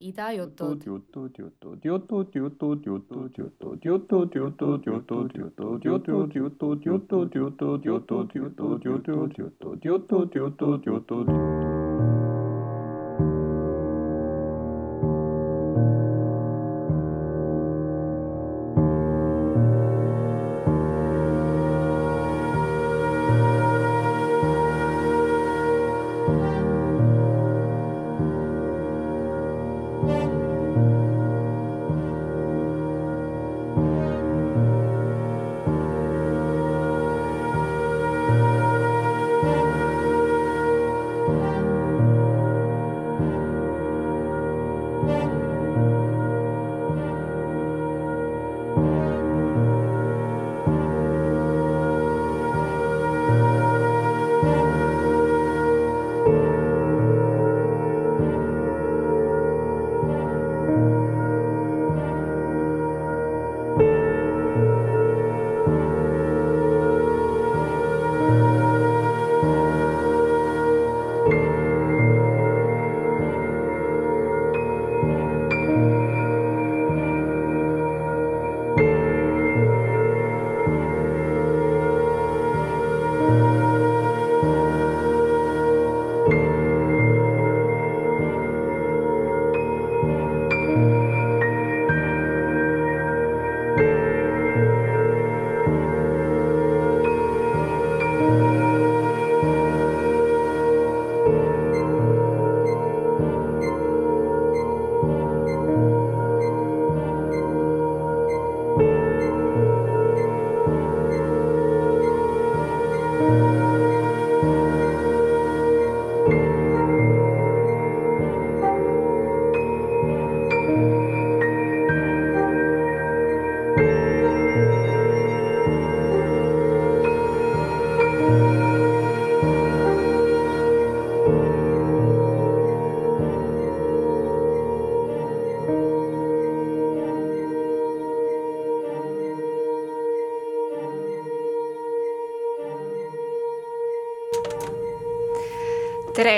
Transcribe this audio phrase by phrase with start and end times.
[0.00, 0.74] いだよと。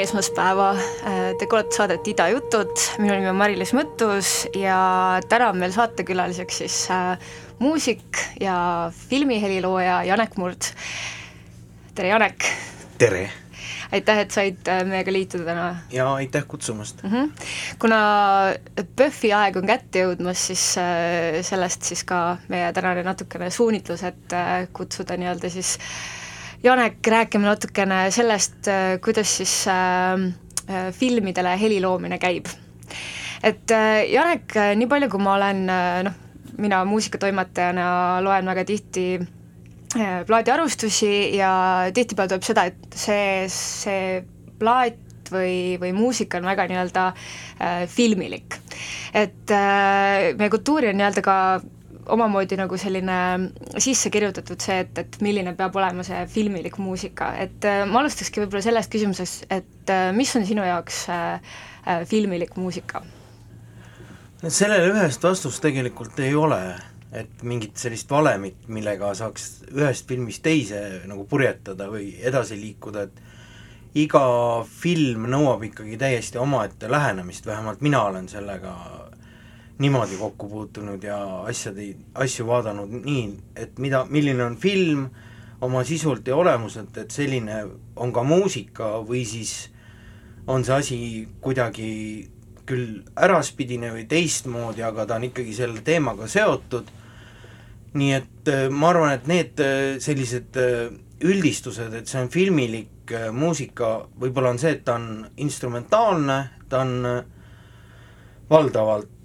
[0.03, 0.73] Esmaspäeva,
[1.39, 4.79] te kuulate saadet Ida jutud, minu nimi on Mari-Liis Mõttus ja
[5.31, 7.29] täna on meil saatekülaliseks siis äh,
[7.63, 8.57] muusik ja
[9.11, 10.73] filmihelilooja Janek Murd.
[11.95, 12.51] tere, Janek!
[12.99, 13.29] tere!
[13.93, 17.11] aitäh, et said äh, meiega liituda täna ja aitäh kutsumast mm!
[17.11, 17.47] -hmm.
[17.79, 17.99] kuna
[18.97, 24.33] PÖFFi aeg on kätte jõudmas, siis äh, sellest siis ka meie tänane natukene suunitlus, et
[24.33, 25.77] äh, kutsuda nii-öelda siis
[26.63, 28.69] Janek rääkima natukene sellest,
[29.03, 32.47] kuidas siis äh, filmidele heli loomine käib.
[33.43, 36.19] et äh, Janek, nii palju, kui ma olen äh, noh,
[36.61, 37.87] mina muusikatoimetajana
[38.25, 41.53] loen väga tihti äh, plaadiarustusi ja
[41.95, 44.23] tihtipeale tuleb seda, et see, see
[44.61, 48.59] plaat või, või muusika on väga nii-öelda äh, filmilik.
[49.15, 51.37] et äh, meie kultuuri on nii-öelda ka
[52.11, 53.17] omamoodi nagu selline
[53.81, 58.43] sisse kirjutatud see, et, et milline peab olema see filmilik muusika, et äh, ma alustakski
[58.43, 61.59] võib-olla sellest küsimusest, et äh, mis on sinu jaoks äh,
[62.11, 63.03] filmilik muusika?
[64.43, 66.59] sellele ühest vastust tegelikult ei ole,
[67.15, 74.01] et mingit sellist valemit, millega saaks ühest filmist teise nagu purjetada või edasi liikuda, et
[74.03, 74.25] iga
[74.67, 78.75] film nõuab ikkagi täiesti omaette lähenemist, vähemalt mina olen sellega
[79.79, 81.19] niimoodi kokku puutunud ja
[81.49, 83.25] asjade, asju vaadanud nii,
[83.57, 85.07] et mida, milline on film
[85.63, 87.63] oma sisult ja olemuselt, et selline
[87.97, 89.71] on ka muusika või siis
[90.47, 90.99] on see asi
[91.41, 91.93] kuidagi
[92.67, 96.91] küll äraspidine või teistmoodi, aga ta on ikkagi selle teemaga seotud,
[97.99, 100.89] nii et äh, ma arvan, et need äh, sellised äh,
[101.23, 102.89] üldistused, et see on filmilik
[103.35, 106.39] muusika, võib-olla on see, et ta on instrumentaalne,
[106.71, 107.07] ta on
[108.51, 109.22] valdavalt,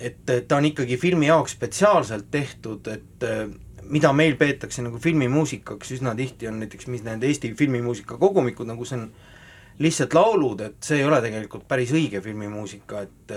[0.00, 3.26] et ta on ikkagi filmi jaoks spetsiaalselt tehtud, et
[3.90, 8.86] mida meil peetakse nagu filmimuusikaks üsna tihti, on näiteks mis need Eesti filmimuusika kogumikud, nagu
[8.86, 9.10] see on
[9.80, 13.34] lihtsalt laulud, et see ei ole tegelikult päris õige filmimuusika, et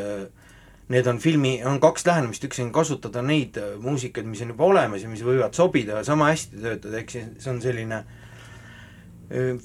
[0.93, 5.05] need on filmi, on kaks lähenemist, üks on kasutada neid muusikaid, mis on juba olemas
[5.05, 8.03] ja mis võivad sobida ja sama hästi töötada, ehk siis see on selline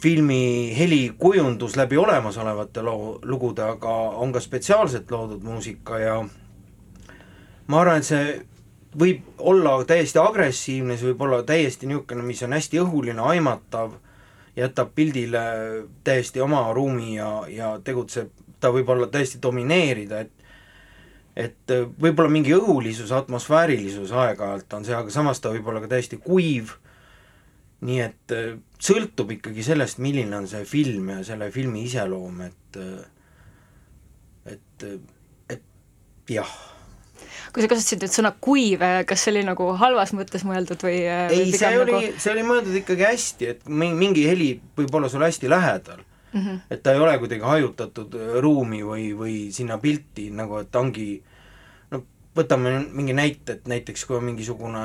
[0.00, 6.21] filmi helikujundus läbi olemasolevate loo, lugude, aga on ka spetsiaalselt loodud muusika ja
[7.69, 8.38] ma arvan, et see
[8.99, 13.99] võib olla täiesti agressiivne, see võib olla täiesti niisugune, mis on hästi õhuline, aimatav,
[14.56, 15.43] jätab pildile
[16.05, 20.35] täiesti oma ruumi ja, ja tegutseb, ta võib olla täiesti domineerida, et
[21.38, 25.93] et äh, võib-olla mingi õhulisus, atmosfäärilisus aeg-ajalt on see, aga samas ta võib olla ka
[25.93, 26.73] täiesti kuiv,
[27.87, 32.81] nii et äh, sõltub ikkagi sellest, milline on see film ja selle filmi iseloom, et
[34.49, 34.85] et,
[35.55, 35.62] et
[36.32, 36.50] jah
[37.53, 41.49] kui sa kasutasid nüüd sõna kuiv, kas see oli nagu halvas mõttes mõeldud või ei,
[41.55, 45.50] see oli nagu..., see oli mõeldud ikkagi hästi, et mingi heli võib olla sul hästi
[45.50, 46.03] lähedal
[46.33, 46.41] mm.
[46.41, 46.61] -hmm.
[46.71, 48.15] et ta ei ole kuidagi hajutatud
[48.45, 51.23] ruumi või, või sinna pilti nagu, et ongi
[51.91, 52.03] no
[52.37, 54.85] võtame mingi näite, et näiteks kui on mingisugune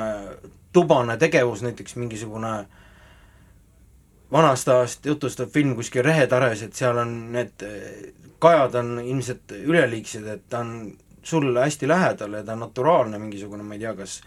[0.72, 2.66] tubane tegevus, näiteks mingisugune
[4.32, 7.62] vanast ajast jutustav film kuskil Rehetares, et seal on need
[8.42, 10.92] kajad on ilmselt üleliigsed, et ta on
[11.26, 14.20] sulle hästi lähedal ja ta on naturaalne mingisugune, ma ei tea, kas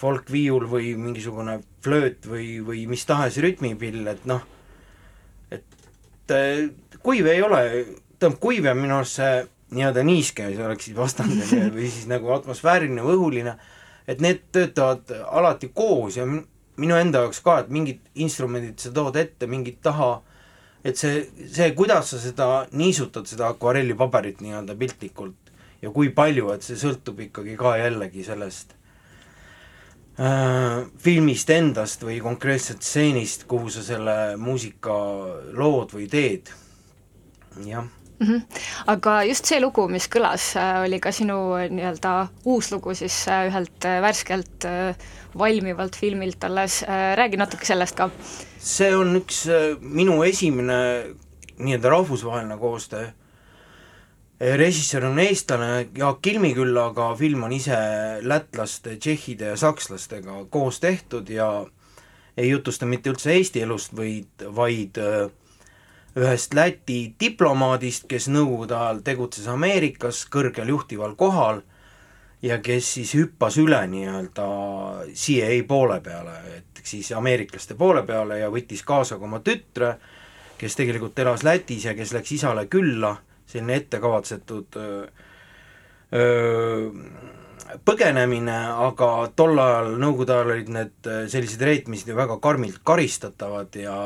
[0.00, 4.44] folkviiul või mingisugune flööt või, või mis tahes rütmipill, et noh,
[5.50, 6.36] et
[7.02, 7.62] kuiv ei ole,
[8.18, 9.42] tähendab, kuiv on minu arust see
[9.74, 13.54] nii-öelda niiske, see oleks siis vastandamine või siis nagu atmosfääriline või õhuline,
[14.10, 19.18] et need töötavad alati koos ja minu enda jaoks ka, et mingid instrumendid sa tood
[19.20, 20.10] ette, mingid taha,
[20.84, 25.39] et see, see, kuidas sa seda niisutad, seda akvarellipaberit nii-öelda piltlikult,
[25.82, 28.74] ja kui palju, et see sõltub ikkagi ka jällegi sellest
[30.18, 34.98] äh, filmist endast või konkreetselt stseenist, kuhu sa selle muusika
[35.56, 36.52] lood või teed,
[37.66, 37.88] jah
[38.20, 38.26] mm.
[38.26, 38.42] -hmm.
[38.86, 41.38] aga just see lugu, mis kõlas, äh, oli ka sinu
[41.70, 44.68] nii-öelda uus lugu siis äh, ühelt äh, värskelt
[45.38, 46.82] valmivalt filmilt alles,
[47.14, 48.10] räägi natuke sellest ka.
[48.58, 49.46] see on üks
[49.80, 51.14] minu esimene
[51.58, 53.08] nii-öelda rahvusvaheline koostöö
[54.40, 57.76] režissöör on eestlane Jaak Kilmi küll, aga film on ise
[58.24, 61.66] lätlaste, tšehhide ja sakslastega koos tehtud ja
[62.36, 65.28] ei jutusta mitte üldse Eesti elust, vaid, vaid äh,
[66.16, 71.60] ühest Läti diplomaadist, kes Nõukogude ajal tegutses Ameerikas kõrgel juhtival kohal
[72.42, 74.50] ja kes siis hüppas üle nii-öelda
[75.12, 79.98] CIA poole peale, et siis ameeriklaste poole peale ja võttis kaasa ka oma tütre,
[80.56, 83.18] kes tegelikult elas Lätis ja kes läks isale külla
[83.50, 84.78] selline ettekavatsetud
[87.86, 88.56] põgenemine,
[88.88, 93.96] aga tol ajal, nõukogude ajal olid need sellised reetmised ju väga karmilt karistatavad ja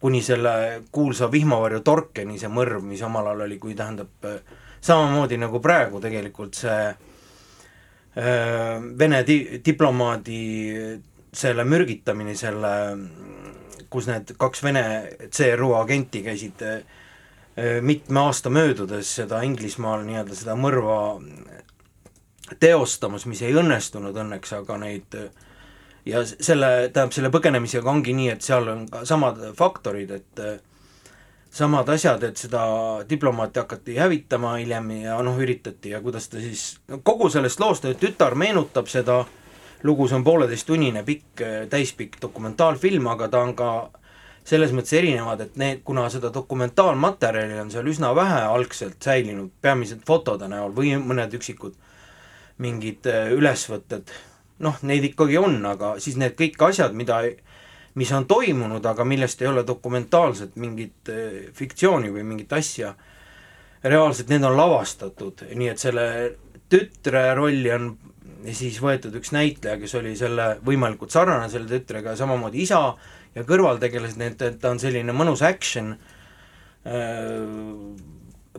[0.00, 4.28] kuni selle kuulsa vihmavarju Torkeni see mõrv, mis omal ajal oli, kui tähendab
[4.84, 6.94] samamoodi nagu praegu tegelikult see
[8.14, 10.42] Vene di-, diplomaadi
[11.34, 12.68] selle mürgitamine, selle,
[13.90, 14.84] kus need kaks Vene
[15.34, 16.84] CRU agenti käisid Äh,
[17.82, 20.96] mitme aasta möödudes seda Inglismaal nii-öelda seda mõrva
[22.60, 25.16] teostamas, mis ei õnnestunud õnneks, aga neid
[26.04, 30.42] ja selle, tähendab, selle põgenemisega ongi nii, et seal on ka samad faktorid, et
[31.54, 32.64] samad asjad, et seda
[33.08, 36.66] diplomaati hakati hävitama hiljem ja noh, üritati ja kuidas ta siis,
[37.06, 39.22] kogu sellest loost, tütar meenutab seda
[39.84, 43.70] lugu, see on pooleteisttunnine pikk, täispikk dokumentaalfilm, aga ta on ka
[44.44, 50.04] selles mõttes erinevad, et need, kuna seda dokumentaalmaterjali on seal üsna vähe algselt säilinud, peamiselt
[50.06, 51.78] fotode näol või mõned üksikud
[52.62, 54.12] mingid äh, ülesvõtted,
[54.64, 57.22] noh, neid ikkagi on, aga siis need kõik asjad, mida,
[57.98, 62.92] mis on toimunud, aga millest ei ole dokumentaalselt mingit äh, fiktsiooni või mingit asja,
[63.84, 66.06] reaalselt need on lavastatud, nii et selle
[66.72, 67.94] tütre rolli on
[68.52, 72.80] siis võetud üks näitleja, kes oli selle võimalikult sarnane selle tütrega ja samamoodi isa,
[73.34, 75.94] ja kõrvaltegelased, et, et ta on selline mõnus action,
[76.86, 77.42] äh,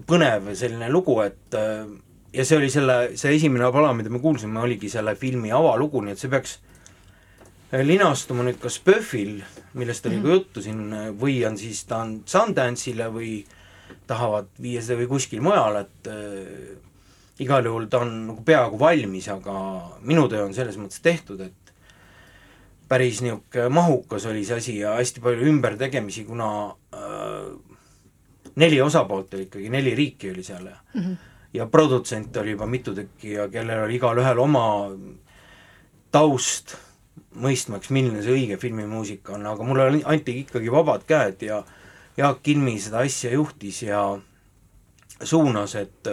[0.06, 1.86] põnev selline lugu, et äh,
[2.36, 6.16] ja see oli selle, see esimene pala, mida me kuulsime, oligi selle filmi avalugu, nii
[6.16, 6.58] et see peaks
[7.72, 9.38] äh, linastuma nüüd kas PÖFFil,
[9.80, 10.28] millest oli mm -hmm.
[10.28, 10.82] ka juttu siin,
[11.22, 13.38] või on siis, ta on Sundance'ile või
[14.08, 16.76] tahavad viia seda või kuskil mujal, et äh,
[17.40, 19.56] igal juhul ta on nagu peaaegu valmis, aga
[20.02, 21.65] minu töö on selles mõttes tehtud, et
[22.88, 26.50] päris niisugune mahukas oli see asi ja hästi palju ümbertegemisi, kuna
[26.94, 27.48] äh,
[28.56, 31.16] neli osapoolt oli ikkagi, neli riiki oli seal ja mm -hmm.
[31.54, 34.92] ja produtsente oli juba mitu tükki ja kellel oli igalühel oma
[36.12, 36.78] taust,
[37.36, 41.64] mõistmaks, milline see õige filmimuusika on, aga mulle anti ikkagi vabad käed ja
[42.18, 44.20] Jaak Kilmi seda asja juhtis ja
[45.24, 46.08] suunas, et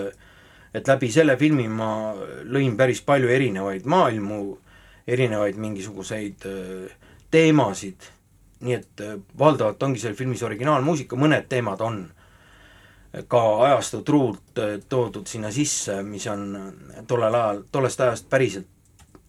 [0.75, 2.15] et läbi selle filmi ma
[2.49, 4.59] lõin päris palju erinevaid maailmu
[5.07, 6.45] erinevaid mingisuguseid
[7.33, 8.09] teemasid,
[8.63, 9.03] nii et
[9.39, 12.03] valdavalt ongi seal filmis originaalmuusika, mõned teemad on
[13.29, 16.47] ka ajastu truult toodud sinna sisse, mis on
[17.09, 18.69] tollel ajal, tollest ajast päriselt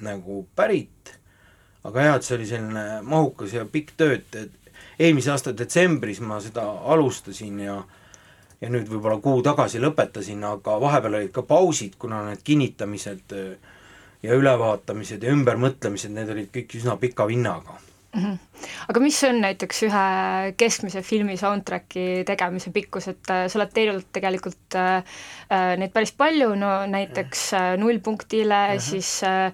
[0.04, 1.16] nagu pärit,
[1.84, 6.40] aga jah, et see oli selline mahukas ja pikk töö, et eelmise aasta detsembris ma
[6.44, 7.82] seda alustasin ja
[8.64, 13.73] ja nüüd võib-olla kuu tagasi lõpetasin, aga vahepeal olid ka pausid, kuna need kinnitamised äh,
[14.24, 17.80] ja ülevaatamised ja ümbermõtlemised, need olid kõik üsna pika vinnaga.
[18.14, 18.38] -hmm.
[18.92, 20.08] aga mis on näiteks ühe
[20.60, 25.16] keskmise filmi soundtracki tegemise pikkus, et äh, sa oled teinud tegelikult äh,
[25.50, 28.80] äh neid päris palju, no näiteks äh, Nullpunktile uh, -huh.
[28.80, 29.48] siis äh,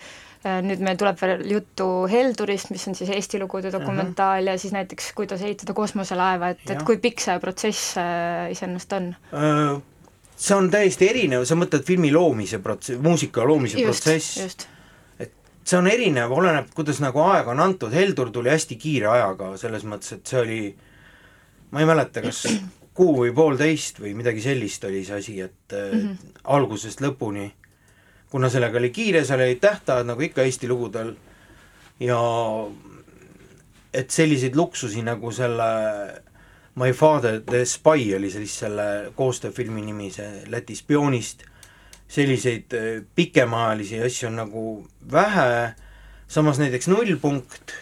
[0.45, 4.51] äh, nüüd meil tuleb veel juttu Heldurist, mis on siis Eesti lugude dokumentaal uh -huh.
[4.51, 9.15] ja siis näiteks kuidas ehitada kosmoselaeva, et, et kui pikk see protsess äh, iseenesest on
[9.33, 9.81] uh,?
[10.39, 14.67] See on täiesti erinev, sa mõtled filmi loomise protsess, muusika loomise just, protsess?
[15.19, 15.34] et
[15.67, 19.86] see on erinev, oleneb, kuidas nagu aega on antud, Heldur tuli hästi kiire ajaga, selles
[19.88, 20.60] mõttes, et see oli,
[21.74, 22.46] ma ei mäleta, kas
[23.00, 26.38] kuu või poolteist või midagi sellist oli see asi, et mm -hmm.
[26.55, 27.50] algusest lõpuni,
[28.31, 31.15] kuna sellega oli kiire, seal olid tähtajad nagu ikka Eesti lugudel
[32.00, 32.19] ja
[33.93, 35.69] et selliseid luksusi nagu selle
[36.75, 41.43] My Father the Spy oli siis selle koostööfilmi nimi, see Läti spioonist,
[42.09, 44.63] selliseid äh, pikemaajalisi asju on nagu
[45.11, 45.73] vähe,
[46.27, 47.73] samas näiteks Nullpunkt,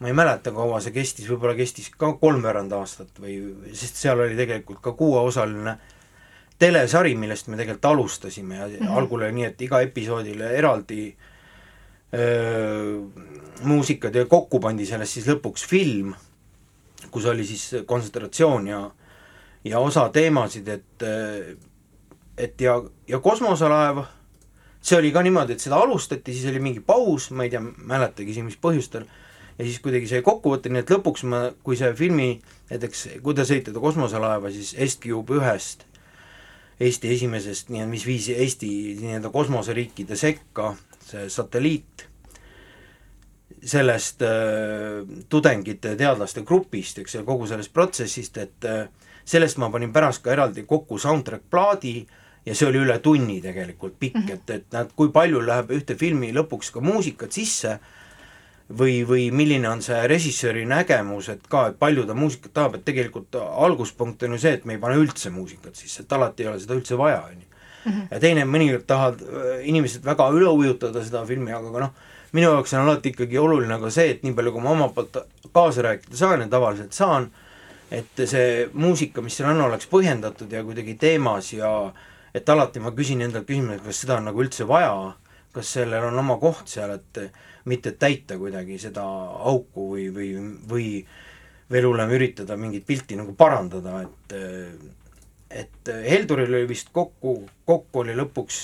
[0.00, 3.38] ma ei mäleta, kaua see kestis, võib-olla kestis ka kolmveerand aastat või,
[3.72, 5.78] sest seal oli tegelikult ka kuueosaline
[6.60, 8.98] telesari, millest me tegelikult alustasime ja mm -hmm.
[8.98, 11.16] algul oli nii, et iga episoodile eraldi
[12.14, 13.00] öö,
[13.62, 16.14] muusikad ja kokku pandi sellest siis lõpuks film
[17.14, 18.82] kus oli siis kontsentratsioon ja
[19.64, 21.04] ja osa teemasid, et
[22.38, 22.74] et ja,
[23.08, 24.02] ja kosmoselaev,
[24.84, 28.34] see oli ka niimoodi, et seda alustati, siis oli mingi paus, ma ei tea, mäletagi
[28.34, 29.06] siin, mis põhjustel,
[29.54, 32.28] ja siis kuidagi sai kokkuvõte, nii et lõpuks ma, kui see filmi
[32.72, 35.86] näiteks Kuidas ehitada kosmoselaeva, siis Est-Cube ühest,
[36.82, 38.68] Eesti esimesest, nii-öelda, mis viis Eesti
[38.98, 40.72] nii-öelda kosmoseriikide sekka,
[41.06, 42.08] see satelliit
[43.64, 48.86] sellest äh, tudengite, teadlaste grupist, eks ju, kogu sellest protsessist, et äh,
[49.24, 52.02] sellest ma panin pärast ka eraldi kokku soundtrack plaadi
[52.44, 54.34] ja see oli üle tunni tegelikult pikk mm, -hmm.
[54.34, 57.78] et, et näed, kui palju läheb ühte filmi lõpuks ka muusikat sisse
[58.68, 62.84] või, või milline on see režissööri nägemus, et ka, et palju ta muusikat tahab, et
[62.84, 66.48] tegelikult alguspunkt on ju see, et me ei pane üldse muusikat sisse, et alati ei
[66.52, 67.48] ole seda üldse vaja, on ju.
[67.84, 68.06] Mhm.
[68.10, 71.90] ja teine, mõnikord tahavad äh, inimesed väga üle ujutada seda filmi, aga noh,
[72.34, 75.18] minu jaoks on alati ikkagi oluline ka see, et nii palju, kui ma omalt poolt
[75.54, 77.28] kaasa rääkida saan ja tavaliselt saan,
[77.94, 81.70] et see muusika, mis seal on, oleks põhjendatud ja kuidagi teemas ja
[82.34, 85.12] et alati ma küsin endalt küsimuse, kas seda on nagu üldse vaja,
[85.54, 87.22] kas sellel on oma koht seal, et
[87.70, 90.32] mitte täita kuidagi seda auku või, või,
[90.68, 90.88] või
[91.70, 94.38] veel hullem, üritada mingit pilti nagu parandada, et
[95.54, 97.36] et Helduril oli vist kokku,
[97.68, 98.56] kokku oli lõpuks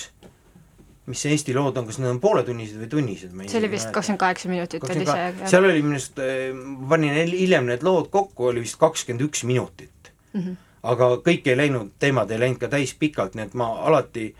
[1.11, 3.37] mis see Eesti lood on, kas need on pooletunnised või tunnised?
[3.51, 5.31] see oli vist kakskümmend kaheksa minutit oli see.
[5.53, 9.45] seal oli minu arust, eh, ma panin hiljem need lood kokku, oli vist kakskümmend üks
[9.49, 10.41] minutit mm.
[10.41, 10.61] -hmm.
[10.93, 14.31] aga kõik ei läinud, teemad ei läinud ka täis pikalt, nii et ma alati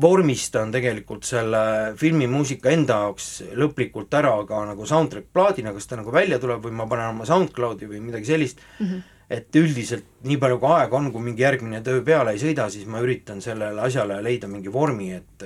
[0.00, 6.12] vormistan tegelikult selle filmimuusika enda jaoks lõplikult ära ka nagu soundtrack plaadina, kas ta nagu
[6.14, 9.02] välja tuleb või ma panen oma SoundCloudi või midagi sellist mm, -hmm.
[9.36, 12.86] et üldiselt nii palju kui aega on, kui mingi järgmine töö peale ei sõida, siis
[12.86, 15.44] ma üritan sellele asjale leida mingi vormi, et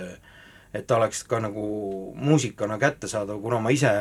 [0.79, 1.67] et ta oleks ka nagu
[2.17, 3.93] muusikana kättesaadav, kuna ma ise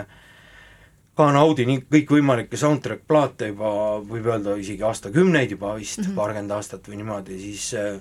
[1.15, 3.69] ka naudin kõikvõimalikke soundtrack plaate juba,
[4.03, 7.99] võib öelda isegi aastakümneid juba vist mm -hmm., paarkümmend aastat või niimoodi, siis äh,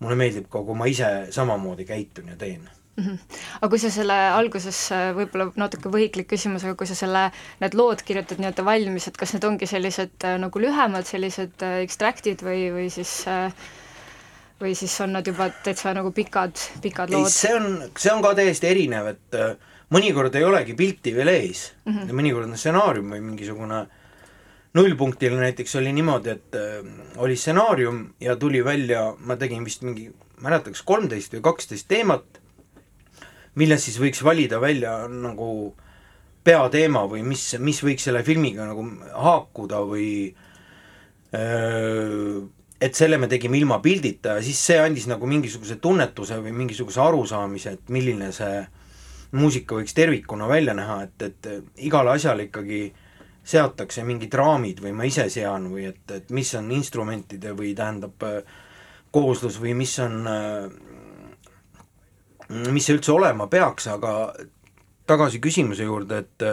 [0.00, 3.04] mulle meeldib ka, kui ma ise samamoodi käitun ja teen mm.
[3.04, 3.18] -hmm.
[3.60, 7.28] aga kui sa selle alguses, äh, võib-olla natuke võhiklik küsimus, aga kui sa selle,
[7.60, 12.44] need lood kirjutad nii-öelda valmis, et kas need ongi sellised äh, nagu lühemad, sellised extract'id
[12.46, 13.52] või, või siis äh,
[14.60, 17.30] või siis on nad juba täitsa nagu pikad, pikad lood?
[17.32, 19.54] see on, see on ka täiesti erinev, et äh,
[19.94, 22.08] mõnikord ei olegi pilti veel ees mm -hmm.
[22.10, 23.86] ja mõnikord on stsenaarium või mingisugune
[24.74, 30.10] nullpunktil näiteks oli niimoodi, et äh, oli stsenaarium ja tuli välja, ma tegin vist mingi,
[30.42, 32.40] mäletaks kolmteist või kaksteist teemat,
[33.54, 35.74] millest siis võiks valida välja nagu
[36.44, 38.84] peateema või mis, mis võiks selle filmiga nagu
[39.14, 40.34] haakuda või
[41.34, 46.38] öö, äh, et selle me tegime ilma pildita ja siis see andis nagu mingisuguse tunnetuse
[46.42, 48.62] või mingisuguse arusaamise, et milline see
[49.38, 52.86] muusika võiks tervikuna välja näha, et, et igale asjale ikkagi
[53.48, 58.24] seatakse mingid raamid või ma ise sean või et, et mis on instrumentide või tähendab
[59.10, 60.22] kooslus või mis on,
[62.70, 64.34] mis see üldse olema peaks, aga
[65.08, 66.50] tagasi küsimuse juurde, et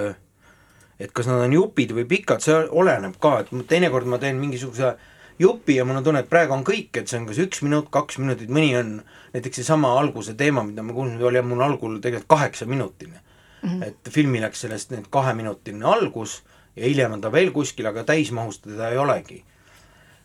[0.96, 4.94] et kas nad on jupid või pikad, see oleneb ka, et teinekord ma teen mingisuguse
[4.94, 7.61] äh, jupi ja mul on tunne, et praegu on kõik, et see on kas üks
[7.65, 8.91] minut, kaks minutit, mõni on
[9.33, 13.69] näiteks seesama alguse teema, mida me kuulsime, oli mul algul tegelikult kaheksaminutine mm.
[13.69, 13.83] -hmm.
[13.87, 16.43] et filmi läks sellest nüüd kaheminutiline algus
[16.75, 19.43] ja hiljem on ta veel kuskil, aga täismahus teda ei olegi.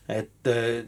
[0.08, 0.86] et äh,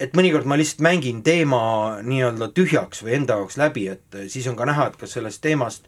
[0.00, 4.56] et mõnikord ma lihtsalt mängin teema nii-öelda tühjaks või enda jaoks läbi, et siis on
[4.56, 5.86] ka näha, et kas sellest teemast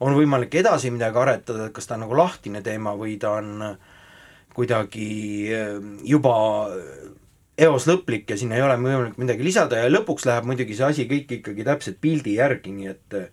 [0.00, 3.64] on võimalik edasi midagi aretada, et kas ta on nagu lahtine teema või ta on
[4.54, 5.50] kuidagi
[6.04, 6.34] juba
[7.60, 11.06] eos lõplik ja sinna ei ole võimalik midagi lisada ja lõpuks läheb muidugi see asi
[11.10, 13.28] kõik ikkagi täpselt pildi järgi, nii et äh,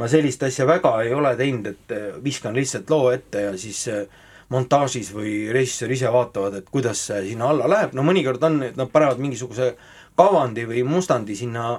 [0.00, 3.82] ma sellist asja väga ei ole teinud, et äh, viskan lihtsalt loo ette ja siis
[3.92, 4.06] äh,
[4.50, 8.80] montaažis või režissöör ise vaatavad, et kuidas see sinna alla läheb, no mõnikord on, et
[8.80, 9.74] nad panevad mingisuguse
[10.18, 11.76] kavandi või mustandi sinna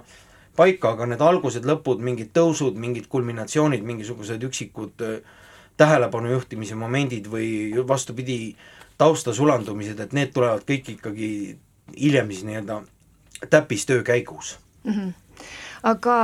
[0.56, 5.04] paika, aga need algused, lõpud, mingid tõusud, mingid kulminatsioonid, mingisugused üksikud
[5.82, 8.56] tähelepanu juhtimise momendid või vastupidi,
[9.02, 11.32] tausta sulandumised, et need tulevad kõik ikkagi
[11.98, 12.82] hiljem siis nii-öelda
[13.50, 14.94] täppistöö käigus mm.
[14.94, 15.21] -hmm
[15.88, 16.16] aga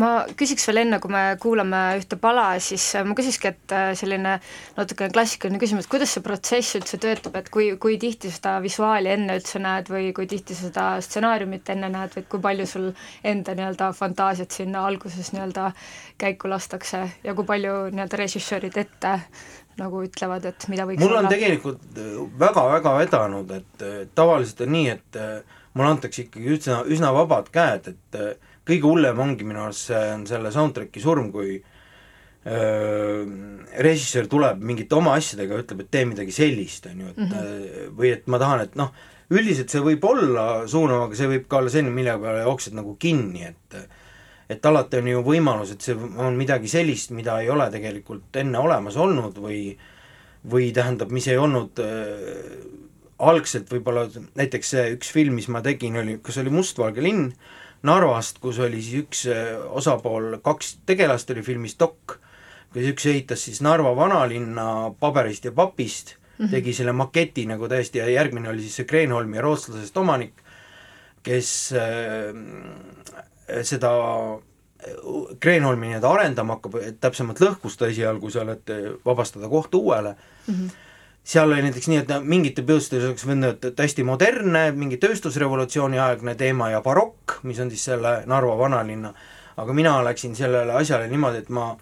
[0.00, 4.36] ma küsiks veel enne, kui me kuulame ühte pala, siis ma küsikski, et äh, selline
[4.76, 9.38] natukene klassikaline küsimus, kuidas see protsess üldse töötab, et kui, kui tihti seda visuaali enne
[9.40, 12.90] üldse näed või kui tihti seda stsenaariumit enne näed või kui palju sul
[13.24, 15.70] enda nii-öelda fantaasiat sinna alguses nii-öelda
[16.20, 19.16] käiku lastakse ja kui palju nii-öelda režissöörid ette
[19.80, 21.32] nagu ütlevad, et mida võiks mul on olla.
[21.32, 21.98] tegelikult
[22.40, 27.12] väga-väga äh, vedanud, et äh, tavaliselt on nii, et äh, mulle antakse ikkagi üsna, üsna
[27.16, 28.20] vabad käed, et
[28.66, 31.56] kõige hullem ongi minu arust see on selle soundtrack'i surm, kui
[32.46, 33.24] öö,
[33.86, 37.32] režissöör tuleb mingite oma asjadega ja ütleb, et tee midagi sellist, on ju, et mm
[37.32, 37.96] -hmm.
[37.96, 38.92] või et ma tahan, et noh,
[39.30, 42.96] üldiselt see võib olla suunav, aga see võib ka olla selline, mille peale jooksed nagu
[42.98, 43.80] kinni, et
[44.50, 48.58] et alati on ju võimalus, et see on midagi sellist, mida ei ole tegelikult enne
[48.58, 49.76] olemas olnud või
[50.50, 52.64] või tähendab, mis ei olnud äh,
[53.20, 54.06] algselt võib-olla,
[54.38, 57.32] näiteks see üks film, mis ma tegin, oli, kas oli Mustvalge linn
[57.82, 62.18] Narvast, kus oli siis üks äh, osapool, kaks tegelast oli filmis Dokk,
[62.72, 66.50] kus üks ehitas siis Narva vanalinna paberist ja papist -hmm.
[66.50, 70.42] tegi selle maketi nagu täiesti ja järgmine oli siis see Kreenholmi rootslasest omanik,
[71.22, 73.92] kes äh, seda
[75.40, 78.70] Kreenholmi nii-öelda arendama hakkab, täpsemalt lõhkus ta esialgu seal, et
[79.04, 80.70] vabastada koht uuele mm, -hmm.
[81.24, 86.70] Seal oli näiteks nii, et mingite põhjustel oleks võinud, hästi modernne, mingi tööstusrevolutsiooni aegne teema
[86.72, 89.12] ja barokk, mis on siis selle Narva vanalinna,
[89.60, 91.72] aga mina läksin sellele asjale niimoodi, et ma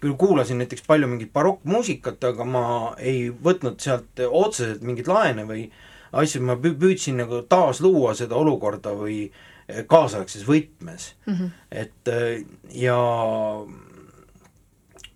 [0.00, 2.64] küll kuulasin näiteks palju mingit barokkmuusikat, aga ma
[2.98, 5.68] ei võtnud sealt otseselt mingeid laene või
[6.12, 9.48] asju, ma püüdsin nagu taasluua seda olukorda või äh,
[9.86, 11.14] kaasaegses võtmes.
[11.26, 11.50] Mm, -hmm.
[11.70, 12.98] et äh, ja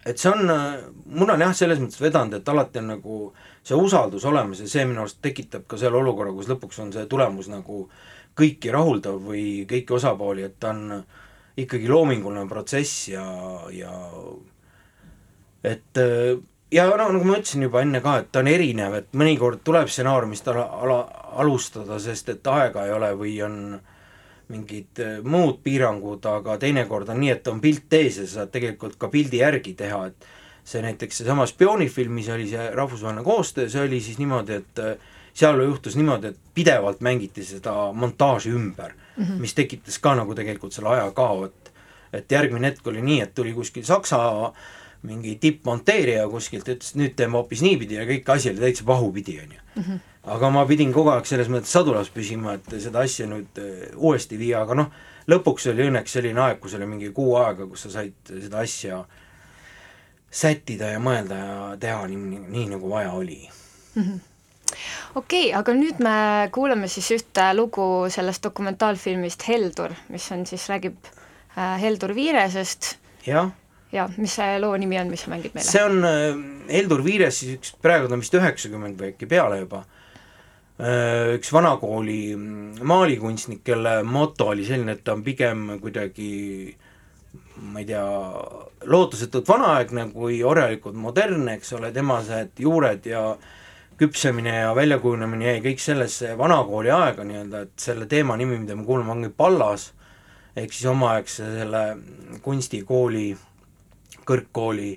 [0.06, 0.50] et see on,
[1.06, 3.18] mul on jah, selles mõttes vedanud, et alati on nagu
[3.62, 7.06] see usaldus olemas ja see minu arust tekitab ka selle olukorra, kus lõpuks on see
[7.10, 7.84] tulemus nagu
[8.38, 11.02] kõiki rahuldav või kõiki osapooli, et ta on
[11.60, 13.26] ikkagi loominguline protsess ja,
[13.76, 13.92] ja
[15.62, 16.00] et
[16.72, 19.90] ja no nagu ma ütlesin juba enne ka, et ta on erinev, et mõnikord tuleb
[19.92, 20.98] stsenaariumist ala, ala,
[21.42, 23.58] alustada, sest et aega ei ole või on
[24.52, 28.54] mingid äh, muud piirangud, aga teinekord on nii, et on pilt ees ja sa saad
[28.54, 30.26] tegelikult ka pildi järgi teha, et
[30.64, 34.92] see näiteks seesama spioonifilm, mis oli see rahvusvaheline koostöö, see oli siis niimoodi, et äh,
[35.34, 39.40] seal juhtus niimoodi, et pidevalt mängiti seda montaaži ümber mm, -hmm.
[39.42, 41.72] mis tekitas ka nagu tegelikult selle ajakao, et
[42.12, 44.52] et järgmine hetk oli nii, et tuli kuskil Saksa
[45.02, 49.40] mingi tippmonteerija kuskilt, ütles, et nüüd teeme hoopis niipidi ja kõik asi oli täitsa pahupidi,
[49.40, 49.60] on ju.
[49.76, 53.88] Mhm aga ma pidin kogu aeg selles mõttes sadulas püsima, et seda asja nüüd äh,
[53.96, 54.92] uuesti viia, aga noh,
[55.30, 59.02] lõpuks oli õnneks selline aeg, kus oli mingi kuu aega, kus sa said seda asja
[60.32, 63.40] sättida ja mõelda ja teha nii, nii nagu vaja oli
[63.94, 64.02] mm.
[64.02, 64.20] -hmm
[65.14, 70.64] okei okay,, aga nüüd me kuulame siis ühte lugu sellest dokumentaalfilmist Heldur, mis on siis,
[70.70, 70.96] räägib
[71.58, 72.96] äh, Heldur Viiresest.
[73.26, 73.50] jah.
[73.92, 75.68] ja mis see loo nimi on, mis sa mängid meile?
[75.68, 76.38] see on äh,
[76.72, 79.84] Heldur Viires siis üks, praegu ta on vist üheksakümmend või äkki peale juba
[80.82, 82.32] Äh, üks vanakooli
[82.82, 86.72] maalikunstnik, kelle moto oli selline, et ta on pigem kuidagi
[87.62, 88.04] ma ei tea,
[88.90, 93.22] lootusetult vanaaegne kui orjalikult modernne, eks ole, tema need juured ja
[94.00, 98.86] küpsemine ja väljakujunemine jäi kõik sellesse vanakooli aega nii-öelda, et selle teema nimi, mida me
[98.88, 99.92] kuulame, ongi Pallas,
[100.56, 101.84] ehk siis omaaegse selle
[102.42, 103.28] kunstikooli,
[104.26, 104.90] kõrgkooli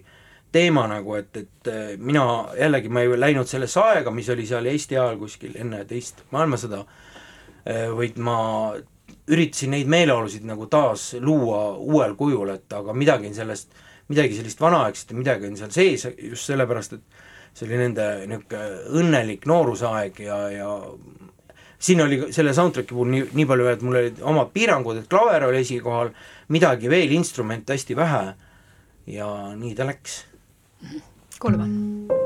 [0.56, 2.26] teema nagu, et, et äh, mina
[2.58, 6.82] jällegi, ma ei läinud sellesse aega, mis oli seal Eesti ajal kuskil enne teist maailmasõda,
[7.68, 8.40] äh, vaid ma
[9.32, 13.72] üritasin neid meeleolusid nagu taas luua uuel kujul, et aga midagi on sellest,
[14.12, 17.24] midagi sellist vanaaegset ja midagi on seal sees just sellepärast, et
[17.56, 20.74] see oli nende niisugune õnnelik noorusaeg ja, ja
[21.80, 25.48] siin oli selle soundtrack'i puhul nii, nii palju, et mul olid omad piirangud, et klaver
[25.50, 26.12] oli esikohal,
[26.54, 28.28] midagi veel, instrumente hästi vähe
[29.16, 30.22] ja nii ta läks
[31.40, 32.25] kuulame.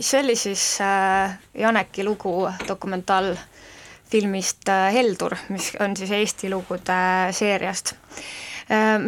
[0.00, 7.32] Nii, see oli siis äh, Janeki lugu dokumentaalfilmist äh, Heldur, mis on siis Eesti lugude
[7.32, 7.98] seeriast äh,.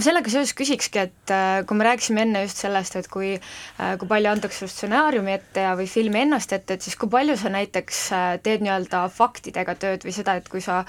[0.03, 1.33] Sellega seoses küsikski, et
[1.69, 3.37] kui me rääkisime enne just sellest, et kui
[3.79, 7.37] kui palju antakse just stsenaariumi ette ja, või filmi ennast ette, et siis kui palju
[7.39, 8.01] sa näiteks
[8.43, 10.81] teed nii-öelda faktidega tööd või seda, et kui sa,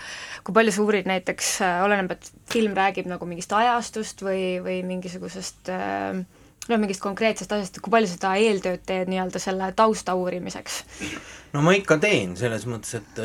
[0.42, 5.70] kui palju sa uurid näiteks oleneb, et film räägib nagu mingist ajastust või, või mingisugusest
[5.70, 6.26] äh,
[6.70, 10.84] no mingist konkreetsest asjast, kui palju seda eeltööd teed nii-öelda selle tausta uurimiseks?
[11.56, 13.24] no ma ikka teen, selles mõttes, et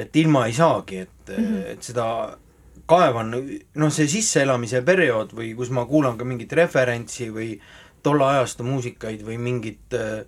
[0.00, 1.62] et ilma ei saagi, et mm, -hmm.
[1.74, 2.06] et seda
[2.90, 3.32] kaevan,
[3.74, 7.54] noh, see sisseelamise periood või kus ma kuulan ka mingit referentsi või
[8.02, 10.24] tolle ajastu muusikaid või mingit äh,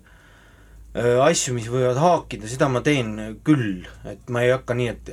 [1.23, 5.09] asju, mis võivad haakida, seda ma teen küll, et ma ei hakka nii, et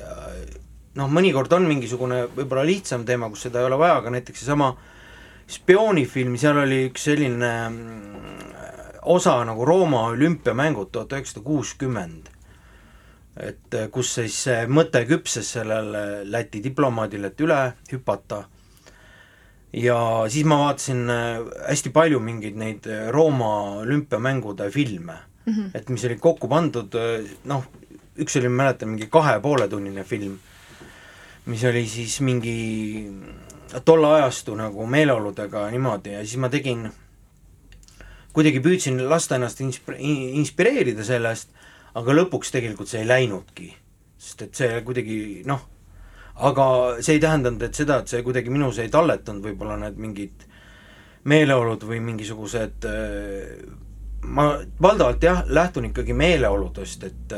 [0.94, 4.74] noh, mõnikord on mingisugune võib-olla lihtsam teema, kus seda ei ole vaja, aga näiteks seesama
[4.74, 4.89] äh,
[5.50, 8.20] spioonifilm, seal oli üks selline mm,
[9.10, 12.30] osa nagu Rooma olümpiamängud tuhat üheksasada kuuskümmend.
[13.40, 14.36] et eh, kus siis
[14.68, 17.60] mõte küpses sellele Läti diplomaadile, et üle
[17.92, 18.42] hüpata
[19.72, 19.96] ja
[20.28, 25.14] siis ma vaatasin eh, hästi palju mingeid neid eh, Rooma olümpiamängude filme
[25.46, 25.70] mm, -hmm.
[25.74, 26.94] et mis olid kokku pandud,
[27.44, 27.64] noh,
[28.18, 30.38] üks oli, ma mäletan, mingi kahe pooletunnine film,
[31.46, 33.08] mis oli siis mingi
[33.84, 36.88] tolle ajastu nagu meeleoludega niimoodi ja siis ma tegin,
[38.34, 41.52] kuidagi püüdsin lasta ennast insp-, inspireerida sellest,
[41.98, 43.74] aga lõpuks tegelikult see ei läinudki.
[44.20, 45.62] sest et see kuidagi noh,
[46.36, 46.64] aga
[47.00, 50.44] see ei tähendanud, et seda, et see kuidagi minus ei talletanud võib-olla need mingid
[51.24, 52.84] meeleolud või mingisugused
[54.20, 54.46] ma
[54.82, 57.34] valdavalt jah, lähtun ikkagi meeleoludest, et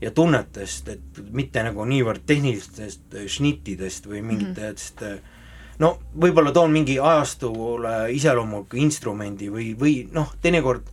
[0.00, 5.35] ja tunnetest, et mitte nagu niivõrd tehnilistest šnittidest või mingitest mm -hmm
[5.82, 10.88] no võib-olla toon mingi ajastule iseloomuliku instrumendi või, või noh, teinekord,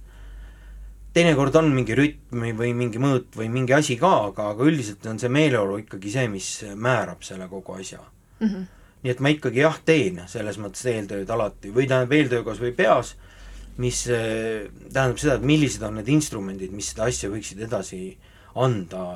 [1.15, 5.22] teinekord on mingi rütm või mingi mõõt või mingi asi ka, aga, aga üldiselt on
[5.22, 8.48] see meeleolu ikkagi see, mis määrab selle kogu asja mm.
[8.48, 8.65] -hmm.
[9.04, 12.76] nii et ma ikkagi jah, teen selles mõttes eeltööd alati või tähendab eeltöö kas või
[12.76, 13.15] peas,
[13.78, 18.17] mis eh, tähendab seda, et millised on need instrumendid, mis seda asja võiksid edasi
[18.54, 19.08] anda,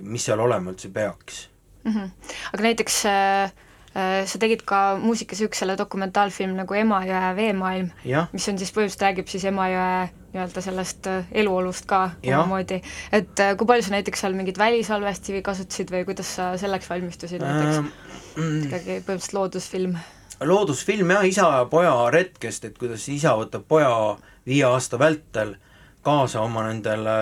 [0.00, 1.48] mis seal olema üldse peaks
[1.84, 1.92] mm.
[1.92, 2.10] -hmm.
[2.52, 3.65] aga näiteks äh Äh,
[3.96, 10.08] sa tegid ka muusikasüksele dokumentaalfilm nagu Emajõe veemaailm, mis on siis põhimõtteliselt räägib siis Emajõe
[10.36, 12.80] nii-öelda sellest äh, eluolust ka omamoodi,
[13.12, 17.42] et äh, kui palju sa näiteks seal mingit välisalvesti kasutasid või kuidas sa selleks valmistusid
[17.42, 17.80] näiteks?
[18.36, 18.66] Ähm,?
[18.66, 19.96] ikkagi põhimõtteliselt loodusfilm?
[20.44, 23.92] loodusfilm jah, isa ja poja retkest, et kuidas isa võtab poja
[24.46, 25.56] viie aasta vältel
[26.06, 27.16] kaasa oma nendele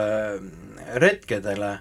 [1.01, 1.77] retkedele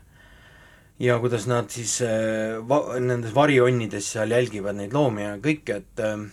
[1.01, 6.03] ja kuidas nad siis äh, va-, nendes varijonnides seal jälgivad neid loomi ja kõike, et
[6.03, 6.25] äh,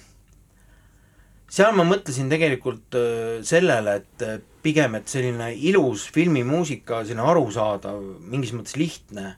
[1.51, 8.53] seal ma mõtlesin tegelikult äh, sellele, et pigem, et selline ilus filmimuusika, selline arusaadav, mingis
[8.53, 9.35] mõttes lihtne,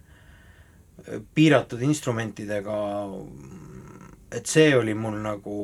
[1.35, 2.79] piiratud instrumentidega,
[4.35, 5.57] et see oli mul nagu,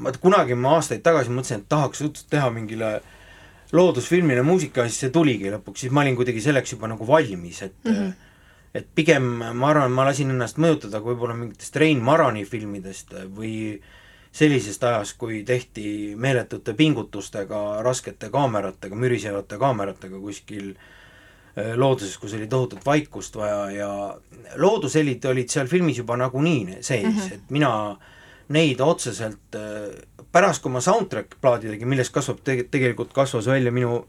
[0.00, 3.13] ma kunagi ma aastaid tagasi mõtlesin, et tahaks õudselt teha mingile äh,
[3.74, 7.76] loodusfilmile muusika, siis see tuligi lõpuks, siis ma olin kuidagi selleks juba nagu valmis, et
[7.84, 8.12] mm -hmm.
[8.74, 9.26] et pigem
[9.58, 13.80] ma arvan, ma lasin ennast mõjutada ka võib-olla mingitest Rein Marani filmidest või
[14.34, 22.46] sellisest ajast, kui tehti meeletute pingutustega, raskete kaameratega, mürisevate kaameratega kuskil äh, looduses, kus oli
[22.50, 23.90] tohutut vaikust vaja ja
[24.56, 27.34] loodushelid olid seal filmis juba nagunii sees mm, -hmm.
[27.34, 27.96] et mina
[28.48, 29.94] neid otseselt äh,
[30.34, 34.00] pärast, kui ma soundtrack plaadi tegin, millest kasvab te-, tegelikult kasvas välja minu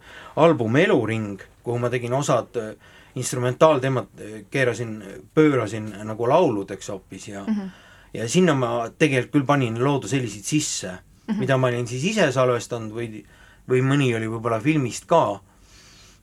[0.42, 2.72] album Eluring, kuhu ma tegin osad äh,
[3.16, 4.96] instrumentaalteemad, äh, keerasin,
[5.38, 7.70] pöörasin nagu lauludeks hoopis ja mm -hmm.
[8.14, 10.98] ja sinna ma tegelikult küll panin loodushelisid sisse mm,
[11.34, 11.40] -hmm.
[11.40, 13.24] mida ma olin siis ise salvestanud või,
[13.70, 15.40] või mõni oli võib-olla filmist ka,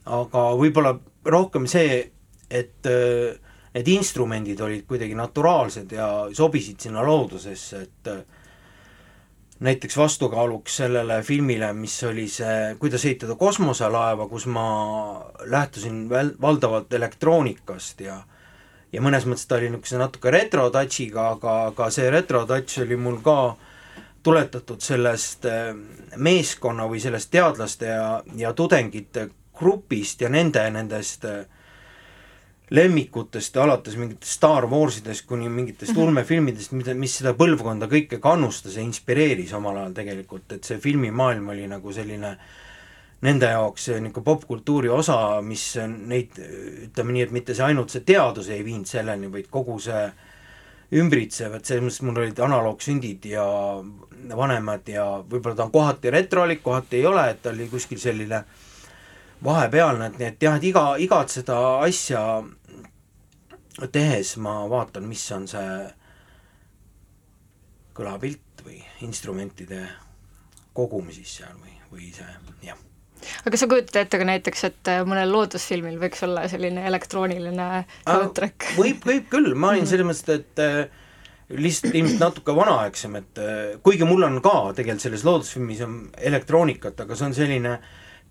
[0.07, 2.11] aga võib-olla rohkem see,
[2.51, 3.39] et äh,
[3.75, 8.25] need instrumendid olid kuidagi naturaalsed ja sobisid sinna loodusesse, et äh,
[9.63, 14.67] näiteks vastukaaluks sellele filmile, mis oli see Kuidas ehitada kosmoselaeva, kus ma
[15.45, 18.23] lähtusin väl-, valdavalt elektroonikast ja
[18.93, 23.37] ja mõnes mõttes ta oli niisuguse natuke retro-touch'iga, aga, aga see retro-touch oli mul ka
[24.23, 25.71] tuletatud sellest äh,
[26.17, 31.47] meeskonna või sellest teadlaste ja, ja tudengite grupist ja nende nendest äh,
[32.73, 36.03] lemmikutest alates mingitest Star Warsidest kuni mingitest -hmm.
[36.07, 41.49] ulmefilmidest, mida, mis seda põlvkonda kõike kannustas ja inspireeris omal ajal tegelikult, et see filmimaailm
[41.49, 42.37] oli nagu selline
[43.23, 46.39] nende jaoks niisugune popkultuuri osa, mis neid,
[46.89, 50.11] ütleme nii, et mitte see ainult see teadus ei viinud selleni, vaid kogu see
[50.93, 53.45] ümbritsev, et selles mõttes mul olid analoogsündid ja
[54.37, 58.43] vanemad ja võib-olla ta on kohati retrolik, kohati ei ole, et ta oli kuskil selline
[59.45, 62.43] vahepealne, et nii et jah, et iga, igat seda asja
[63.93, 65.75] tehes ma vaatan, mis on see
[67.97, 69.85] kõlapilt või instrumentide
[70.73, 72.29] kogum siis seal või, või see,
[72.65, 72.81] jah.
[73.43, 77.69] Aga kas sa kujutad ette ka näiteks, et äh, mõnel loodusfilmil võiks olla selline elektrooniline
[78.03, 78.73] soundtrack?
[78.81, 80.81] võib, võib küll, ma olin selles mõttes, et äh,
[81.53, 86.01] lihtsalt ilmselt natuke vanaaegsem, et äh, kuigi mul on ka tegelikult selles loodusfilmis on
[86.33, 87.77] elektroonikat, aga see on selline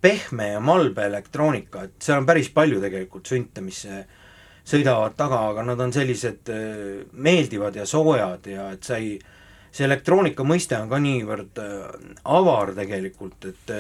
[0.02, 3.86] pehme ja malbe elektroonika, et seal on päris palju tegelikult sünte, mis
[4.68, 6.50] sõidavad taga, aga nad on sellised
[7.14, 9.16] meeldivad ja soojad ja et sa ei,
[9.72, 11.62] see elektroonika mõiste on ka niivõrd
[12.24, 13.76] avar tegelikult, et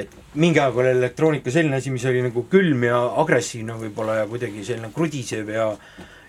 [0.00, 4.28] et mingi aeg oli elektroonika selline asi, mis oli nagu külm ja agressiivne võib-olla ja
[4.30, 5.66] kuidagi selline krudisev ja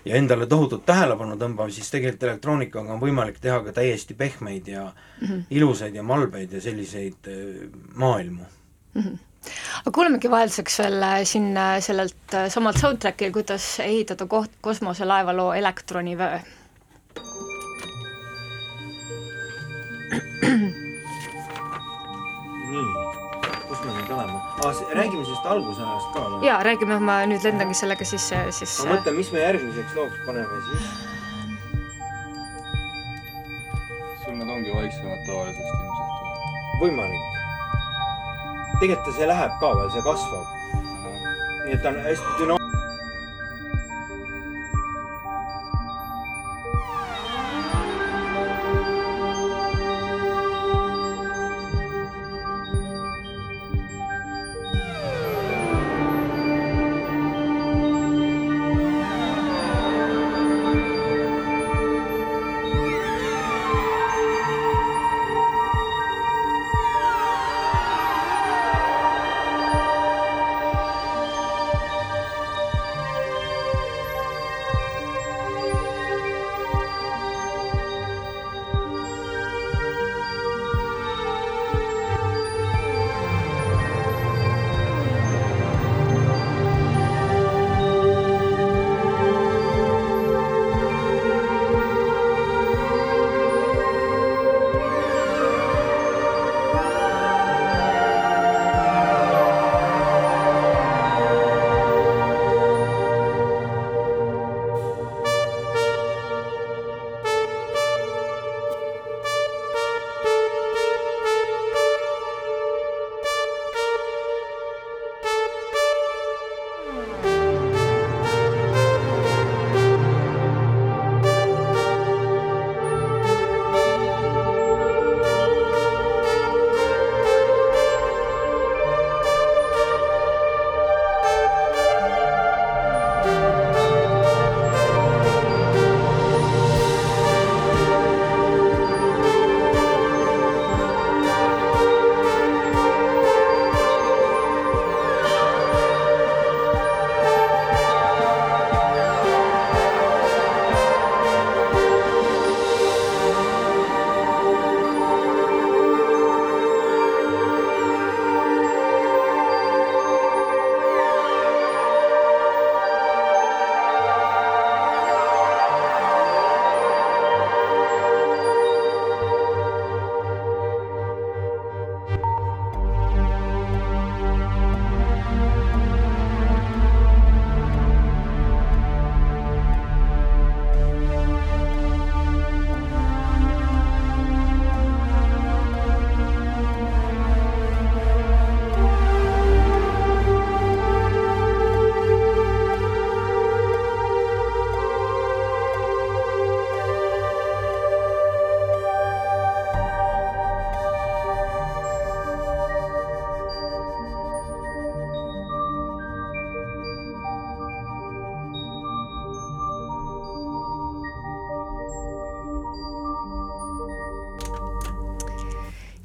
[0.04, 4.88] ja endale tohutut tähelepanu tõmbav, siis tegelikult elektroonikaga on võimalik teha ka täiesti pehmeid ja
[4.88, 5.42] mm -hmm.
[5.50, 8.44] ilusaid ja malbeid ja selliseid äh, maailmu
[8.94, 9.02] mm.
[9.02, 9.31] -hmm
[9.82, 16.40] aga kuulemegi vahelduseks veel äh, siin äh, sellelt samalt soundtrackil, kuidas ehitada koht kosmoselaevaloo Elektronivöö
[24.94, 26.46] räägime sellest algusajast ka või?
[26.46, 30.62] jaa, räägime, ma nüüd lendangi sellega sisse, siis ma mõtlen, mis me järgmiseks looks paneme
[30.68, 30.88] siis.
[34.24, 36.80] sul nad ongi vaiksemad tavalisest ilmselt.
[36.84, 37.31] võimalik.
[38.80, 40.46] Tegelikult see läheb ka veel, see kasvab.
[41.64, 42.71] nii et ta on hästi dünaamiline.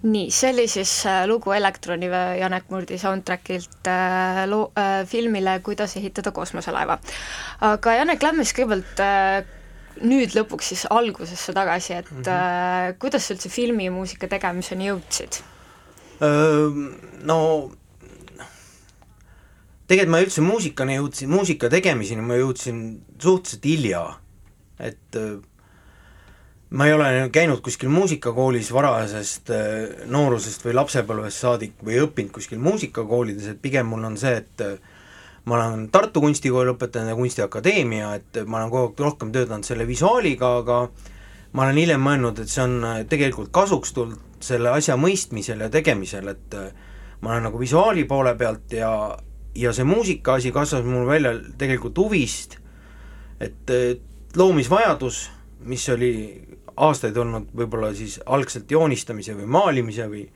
[0.07, 5.97] Nii, see oli siis äh, lugu Elektronivöö Janek Murdi soundtrackilt äh, loo äh,, filmile Kuidas
[5.97, 6.99] ehitada kosmoselaeva.
[7.61, 9.41] aga Janek, lähme siis kõigepealt äh,
[10.07, 12.29] nüüd lõpuks siis algusesse tagasi, et mm -hmm.
[12.29, 15.41] äh, kuidas sa üldse filmimuusika tegemiseni jõudsid?
[17.23, 17.37] No
[19.87, 22.81] tegelikult ma üldse muusikani jõudsin, muusika tegemiseni ma jõudsin
[23.21, 24.01] suhteliselt hilja,
[24.79, 25.19] et
[26.69, 32.59] ma ei ole käinud kuskil muusikakoolis varasest äh, noorusest või lapsepõlvest saadik või õppinud kuskil
[32.59, 34.73] muusikakoolides, et pigem mul on see, et äh,
[35.47, 39.87] ma olen Tartu Kunstikooli lõpetanud ja Kunstiakadeemia, et ma olen kogu aeg rohkem töötanud selle
[39.87, 40.81] visuaaliga, aga
[41.55, 45.71] ma olen hiljem mõelnud, et see on äh, tegelikult kasuks tulnud selle asja mõistmisel ja
[45.73, 46.59] tegemisel, et
[47.23, 48.91] ma olen nagu visuaali poole pealt ja,
[49.57, 52.59] ja see muusika asi kasvas mul välja tegelikult huvist,
[53.41, 53.73] et
[54.37, 55.23] loomisvajadus,
[55.65, 56.11] mis oli
[56.77, 60.27] aastaid olnud võib-olla siis algselt joonistamise või maalimise või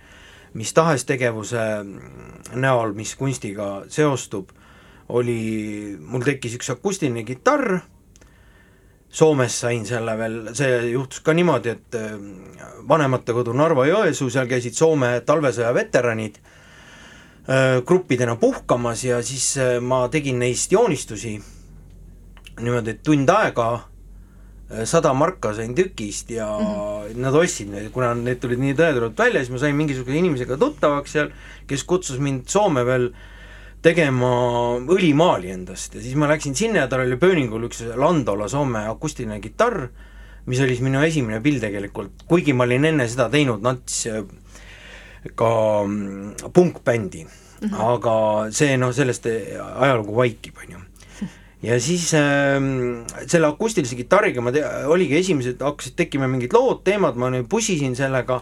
[0.57, 1.61] mis tahes tegevuse
[2.59, 4.51] näol, mis kunstiga seostub,
[5.11, 7.81] oli, mul tekkis üks akustiline kitarr,
[9.11, 12.13] Soomes sain selle veel, see juhtus ka niimoodi, et äh,
[12.87, 20.39] vanematekodu Narva-Jõesuu, seal käisid Soome talvesõja veteranid äh, gruppidena puhkamas ja siis äh, ma tegin
[20.39, 21.33] neist joonistusi.
[22.61, 23.67] Niimoodi, et tund aega
[24.85, 27.17] sada marka sain tükist ja mm -hmm.
[27.21, 31.11] nad ostsid neid, kuna need tulid nii tõetulult välja, siis ma sain mingisuguse inimesega tuttavaks
[31.11, 31.31] seal,
[31.67, 33.11] kes kutsus mind Soome veel
[33.81, 34.31] tegema
[34.77, 35.95] õlimaali endast.
[35.95, 39.87] Ja siis ma läksin sinna ja tal oli pööningul üks Landola Soome akustiline kitarr,
[40.45, 44.07] mis oli siis minu esimene pill tegelikult, kuigi ma olin enne seda teinud nats
[45.35, 47.25] ka mm, punkbändi.
[47.61, 47.81] Mm, -hmm.
[47.93, 49.27] aga see noh, sellest
[49.75, 50.80] ajalugu vaikib, on ju
[51.61, 52.57] ja siis äh,
[53.27, 57.95] selle akustilise kitarriga ma te-, oligi esimesed, hakkasid tekkima mingid lood, teemad, ma nüüd pusisin
[57.97, 58.41] sellega,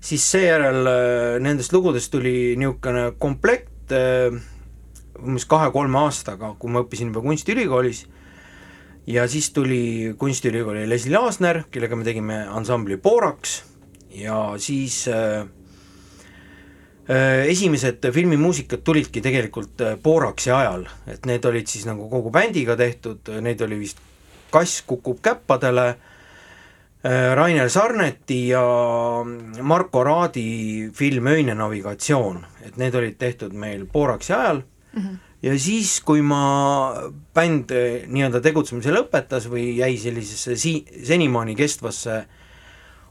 [0.00, 4.34] siis seejärel äh, nendest lugudest tuli niisugune komplekt äh,
[5.22, 8.04] umbes kahe-kolme aastaga, kui ma õppisin juba kunstiülikoolis,
[9.08, 13.60] ja siis tuli kunstiülikooli Leslie Laasner, kellega me tegime ansambli Booraks
[14.16, 15.46] ja siis Äh,
[17.08, 23.30] esimesed filmimuusikad tulidki tegelikult Boraksi äh, ajal, et need olid siis nagu kogu bändiga tehtud,
[23.42, 24.02] neid oli vist
[24.50, 25.86] Kass kukub käppadele,
[27.06, 28.62] äh, Rainer Sarneti ja
[29.62, 34.62] Marko Raadi film Öine navigatsioon, et need olid tehtud meil Boraksi ajal.
[34.96, 35.16] Mm -hmm.
[35.42, 36.94] ja siis, kui ma,
[37.34, 37.70] bänd
[38.06, 42.24] nii-öelda tegutsemise lõpetas või jäi sellisesse si-, senimaani kestvasse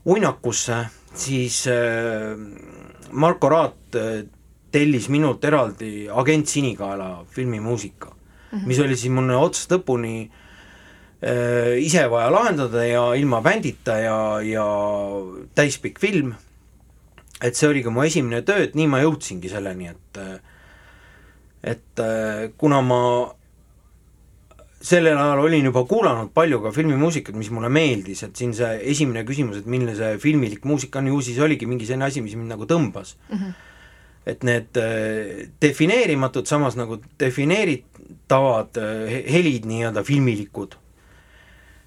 [0.06, 2.36] uinakusse, siis äh,
[3.12, 4.24] Marko Raat äh,
[4.72, 8.68] tellis minult eraldi Agent Sinikaela filmimuusika mm, -hmm.
[8.68, 10.30] mis oli siis mul otsast lõpuni
[11.24, 14.66] äh, ise vaja lahendada ja ilma bändita ja, ja
[15.56, 16.34] täispikk film,
[17.42, 20.20] et see oli ka mu esimene töö, et nii ma jõudsingi selleni, et
[21.66, 22.02] et
[22.58, 23.34] kuna ma
[24.82, 29.26] sellel ajal olin juba kuulanud palju ka filmimuusikat, mis mulle meeldis, et siin see esimene
[29.28, 32.54] küsimus, et milline see filmilik muusika on, ju siis oligi mingi selline asi, mis mind
[32.54, 33.38] nagu tõmbas mm.
[33.38, 33.54] -hmm.
[34.26, 40.76] et need äh, defineerimatud, samas nagu defineeritavad äh, helid nii-öelda filmilikud,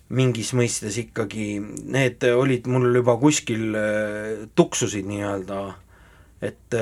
[0.09, 5.75] mingis mõistes ikkagi, need olid mul juba kuskil äh, tuksusid nii-öelda
[6.39, 6.75] et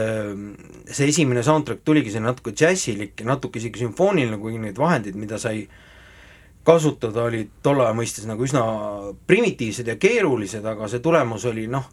[0.93, 5.39] see esimene soundtrack tuligi see natuke džässilik ja natuke isegi sümfooniline, kuigi neid vahendeid, mida
[5.41, 5.86] sai äh,
[6.67, 8.63] kasutada, olid tolle aja mõistes nagu üsna
[9.29, 11.87] primitiivsed ja keerulised, aga see tulemus oli noh,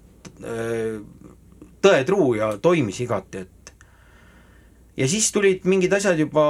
[1.84, 3.74] tõetruu ja toimis igati, et
[4.98, 6.46] ja siis tulid mingid asjad juba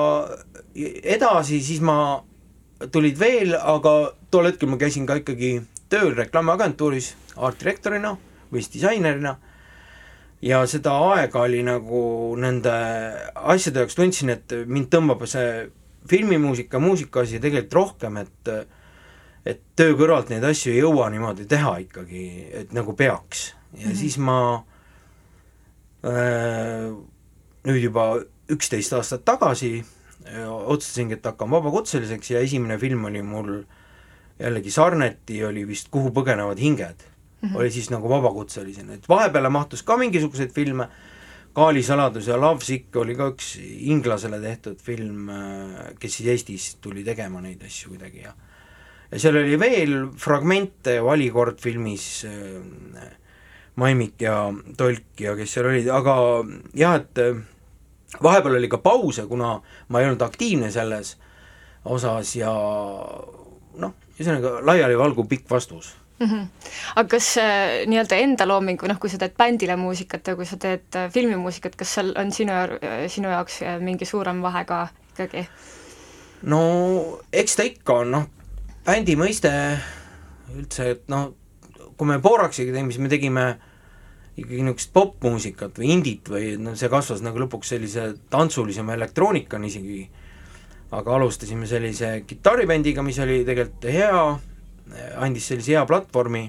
[0.76, 1.98] edasi, siis ma,
[2.92, 5.56] tulid veel, aga tol hetkel ma käisin ka ikkagi
[5.92, 8.16] tööl reklaamiagentuuris art-direktorina
[8.52, 9.38] või siis disainerina
[10.44, 12.02] ja seda aega oli nagu
[12.40, 12.74] nende
[13.34, 15.70] asjade jaoks tundsin, et mind tõmbab see
[16.10, 18.54] filmimuusika, muusikaasi tegelikult rohkem, et
[19.46, 22.22] et töö kõrvalt neid asju ei jõua niimoodi teha ikkagi,
[22.62, 23.54] et nagu peaks.
[23.74, 23.96] ja mm -hmm.
[23.96, 24.64] siis ma
[26.06, 26.94] äh,
[27.68, 29.84] nüüd juba üksteist aastat tagasi
[30.28, 33.64] äh, otsustasingi, et hakkan vabakutseliseks ja esimene film oli mul
[34.40, 36.96] jällegi Sarneti oli vist Kuhu põgenevad hinged
[37.42, 37.58] mm, -hmm.
[37.58, 40.88] oli siis nagu vabakutselisena, et vahepeale mahtus ka mingisuguseid filme
[41.54, 46.70] Kaali saladus ja Love Sick oli ka üks inglasele tehtud film, äh, kes siis Eestis
[46.82, 48.34] tuli tegema neid asju kuidagi ja
[49.12, 53.12] ja seal oli veel fragmente valikord filmis äh,
[53.76, 54.48] Maimik ja
[54.78, 56.16] Tolk ja kes seal olid, aga
[56.78, 57.38] jah, et äh,
[58.22, 61.16] vahepeal oli ka pause, kuna ma ei olnud aktiivne selles
[61.86, 65.94] osas ja noh, ühesõnaga laialivalguv pikk vastus
[66.24, 66.32] mm.
[66.32, 66.72] -hmm.
[66.96, 70.46] aga kas äh, nii-öelda enda looming või noh, kui sa teed bändile muusikat ja kui
[70.46, 72.54] sa teed äh, filmimuusikat, kas seal on sinu,
[73.08, 75.48] sinu jaoks äh, mingi suurem vahe ka ikkagi?
[76.44, 76.62] no
[77.34, 78.26] eks ta ikka on, noh,
[78.86, 79.52] bändi mõiste
[80.54, 81.34] üldse, et noh,
[81.98, 83.46] kui me Boraksiga tegime, siis me tegime
[84.34, 90.00] ikkagi niisugust popmuusikat või indit või noh, see kasvas nagu lõpuks sellise tantsulisema elektroonikani isegi,
[90.94, 94.24] aga alustasime sellise kitarribändiga, mis oli tegelikult hea,
[95.18, 96.48] andis sellise hea platvormi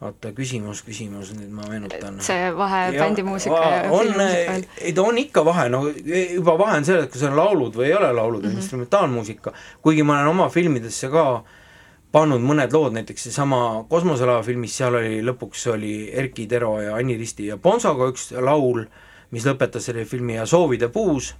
[0.00, 2.18] oota, küsimus, küsimus, nüüd ma meenutan.
[2.24, 6.88] see vahe bändimuusika ja, ja filmimuusika ei ta on ikka vahe, no juba vahe on
[6.88, 8.62] selles, kas on laulud või ei ole laulud mm -hmm.
[8.62, 9.52] instrumentaalmuusika,
[9.82, 11.26] kuigi ma olen oma filmidesse ka
[12.12, 17.16] pannud mõned lood, näiteks seesama Kosmoselaeva filmis, seal oli lõpuks oli Erkki Tero ja Anni
[17.16, 18.84] Risti ja Bonsoga üks laul,
[19.30, 21.34] mis lõpetas selle filmi ja Soovide puus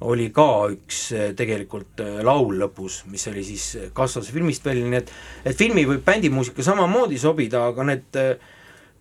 [0.00, 4.86] oli ka üks eh, tegelikult eh, laul lõpus, mis oli siis, eh, kasvas filmist välja,
[4.86, 5.12] nii et
[5.52, 8.20] et filmi võib bändimuusika samamoodi sobida, aga need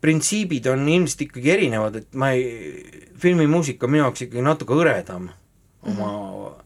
[0.03, 2.83] printsiibid on ilmselt ikkagi erinevad, et ma ei,
[3.19, 5.29] filmimuusika on minu jaoks ikkagi natuke hõredam
[5.87, 6.65] oma -hmm.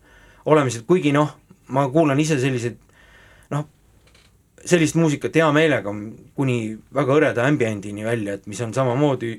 [0.50, 1.36] olemiselt, kuigi noh,
[1.68, 2.78] ma kuulan ise selliseid
[3.54, 3.68] noh,
[4.66, 5.94] sellist muusikat hea meelega
[6.34, 9.36] kuni väga hõreda ambiendini välja, et mis on samamoodi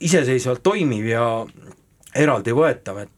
[0.00, 1.46] iseseisvalt toimiv ja
[2.14, 3.17] eraldivõetav, et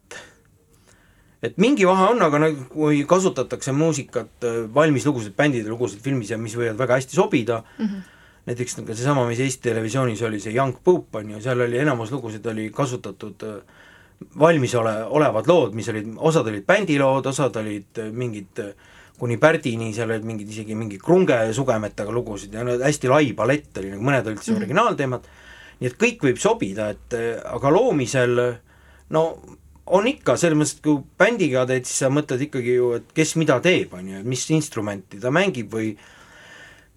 [1.43, 6.33] et mingi vahe on, aga nagu kui kasutatakse muusikat, äh, valmis lugusid, bändide lugusid filmis
[6.33, 8.03] ja mis võivad väga hästi sobida mm, -hmm.
[8.51, 12.13] näiteks nagu seesama, mis Eesti Televisioonis oli, see Young Pope on ju, seal oli enamus
[12.13, 13.61] lugusid oli kasutatud äh,
[14.39, 18.61] valmis ole, olevad lood, mis olid, osad olid bändilood, osad olid äh, mingid
[19.19, 23.91] kuni Pärdini, seal olid mingid isegi mingi krunge sugemetega lugusid ja hästi lai palett oli,
[23.91, 24.63] nagu mõned olid siis mm -hmm.
[24.63, 25.25] originaalteemad,
[25.81, 28.37] nii et kõik võib sobida, et aga loomisel
[29.11, 29.25] no
[29.97, 33.37] on ikka, selles mõttes, et kui bändiga teed, siis sa mõtled ikkagi ju, et kes
[33.41, 35.93] mida teeb, on ju, et mis instrumenti ta mängib või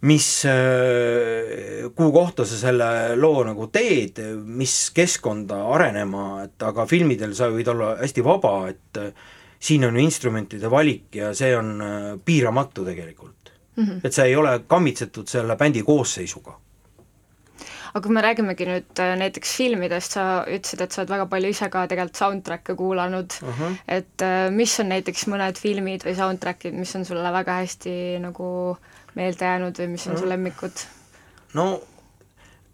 [0.04, 7.36] mis, äh, kuhu kohta sa selle loo nagu teed, mis keskkonda arenema, et aga filmidel
[7.38, 9.32] sa võid olla hästi vaba, et äh,
[9.64, 13.84] siin on ju instrumentide valik ja see on äh, piiramatu tegelikult mm.
[13.84, 14.00] -hmm.
[14.04, 16.60] et sa ei ole kammitsetud selle bändi koosseisuga
[17.94, 21.54] aga kui me räägimegi nüüd äh, näiteks filmidest, sa ütlesid, et sa oled väga palju
[21.54, 23.78] ise ka tegelikult soundtrack'e kuulanud uh, -huh.
[23.88, 28.78] et äh, mis on näiteks mõned filmid või soundtrack'id, mis on sulle väga hästi nagu
[29.16, 30.24] meelde jäänud või mis on uh -huh.
[30.24, 30.86] su lemmikud?
[31.54, 31.82] no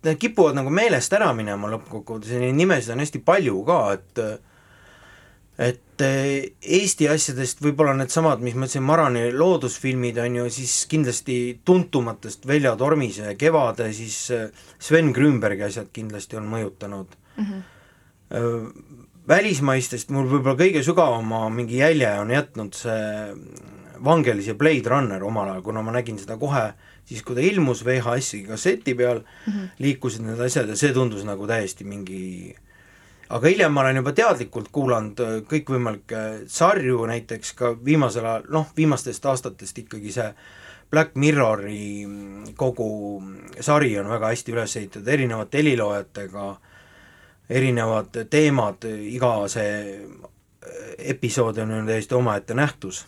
[0.04, 4.24] need kipuvad nagu meelest ära minema lõppkokkuvõttes ja neid nimesid on hästi palju ka, et
[5.60, 11.36] et eh, Eesti asjadest võib-olla needsamad, mis ma ütlesin, Marani loodusfilmid on ju siis kindlasti
[11.68, 14.48] tuntumatest Velja Tormise Kevade, siis eh,
[14.80, 17.50] Sven Grünbergi asjad kindlasti on mõjutanud mm.
[17.50, 17.68] -hmm.
[19.30, 23.34] Välismaistest mul võib-olla kõige sügavama mingi jälje on jätnud see
[24.06, 26.72] Vangelis ja Blade Runner omal ajal, kuna ma nägin seda kohe
[27.06, 29.68] siis, kui ta ilmus VHS-i kasseti peal mm, -hmm.
[29.80, 32.69] liikusid need asjad ja see tundus nagu täiesti mingi äh,
[33.30, 38.72] aga hiljem ma olen juba teadlikult kuulanud äh, kõikvõimalikke sarju, näiteks ka viimasel ajal, noh,
[38.78, 40.32] viimastest aastatest ikkagi see
[40.90, 42.90] Black Mirrori mm, kogu
[43.62, 46.48] sari on väga hästi üles ehitatud, erinevate heliloojatega,
[47.60, 53.06] erinevad teemad, iga see äh, episood on ju täiesti omaette nähtus.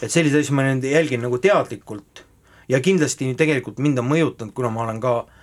[0.00, 2.24] et selliseid asju ma nüüd jälgin nagu teadlikult
[2.68, 5.39] ja kindlasti tegelikult mind on mõjutanud, kuna ma olen ka äh,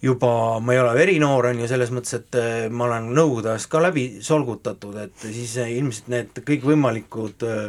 [0.00, 3.70] juba, ma ei ole verinoor, on ju, selles mõttes, et äh, ma olen Nõukogude ajast
[3.72, 7.62] ka läbi solgutatud, et siis äh, ilmselt need kõikvõimalikud äh,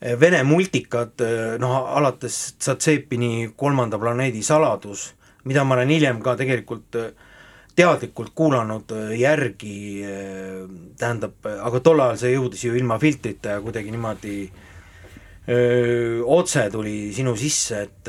[0.00, 1.20] Vene multikad,
[1.60, 5.10] noh, alates Zatsepini Kolmanda planeedi saladus,
[5.44, 6.96] mida ma olen hiljem ka tegelikult
[7.76, 9.74] teadlikult kuulanud järgi,
[10.96, 14.69] tähendab, aga tol ajal see jõudis ju ilma filtrita ja kuidagi niimoodi äh,
[15.48, 18.08] otse tuli sinu sisse, et,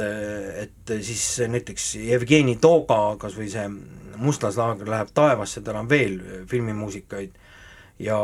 [0.64, 3.66] et siis näiteks Jevgeni Toga, kas või see
[4.22, 6.20] Mustlaslaager läheb taevasse, tal on veel
[6.50, 7.40] filmimuusikaid.
[8.02, 8.18] Ja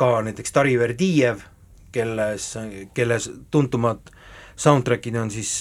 [0.00, 1.42] ka näiteks Dari Verdijev,
[1.92, 2.46] kelles,
[2.94, 4.12] kelles tuntumad
[4.56, 5.52] soundtrack'id on siis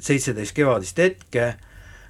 [0.00, 1.54] Seitseteist kevadist hetke,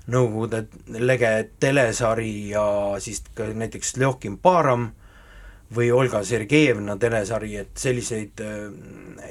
[0.05, 0.67] Nõukogude
[1.01, 1.31] lege
[1.63, 2.65] telesari ja
[3.01, 4.91] siis ka näiteks Ljokkim Param
[5.73, 8.69] või Olga Sergejevna telesari, et selliseid äh,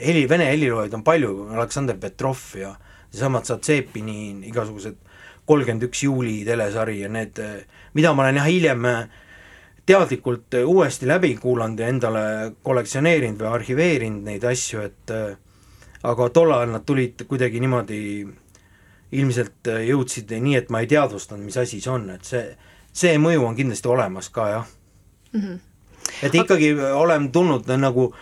[0.01, 2.73] heli, vene heliloojaid on palju, Aleksandr Petrov ja
[3.11, 4.97] seesamad Zatsepini igasugused
[5.45, 7.63] kolmkümmend üks juuli telesari ja need, äh,
[7.93, 9.01] mida ma olen jah hiljem äh,
[9.85, 12.25] teadlikult uuesti läbi kuulanud ja endale
[12.63, 15.11] kollektsioneerinud või arhiveerinud neid asju, et
[16.07, 17.99] aga tol ajal nad tulid kuidagi niimoodi,
[19.19, 22.45] ilmselt jõudsid nii, et ma ei teadvustanud, mis asi see on, et see,
[22.95, 24.71] see mõju on kindlasti olemas ka, jah
[25.35, 25.43] mm.
[25.43, 25.61] -hmm
[26.23, 28.13] et ikkagi olen tulnud nagu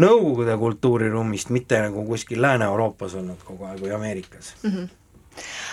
[0.00, 4.70] Nõukogude kultuuriruumist, mitte nagu kuskil Lääne-Euroopas olnud kogu aeg või Ameerikas mm.
[4.70, 4.88] -hmm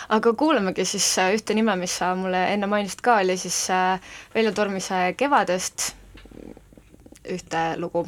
[0.09, 3.99] aga kuulamegi siis äh, ühte nime, mis sa mulle enne mainisid ka, oli siis äh,
[4.35, 5.93] Veljo Tormise Kevadest
[7.27, 8.07] ühte lugu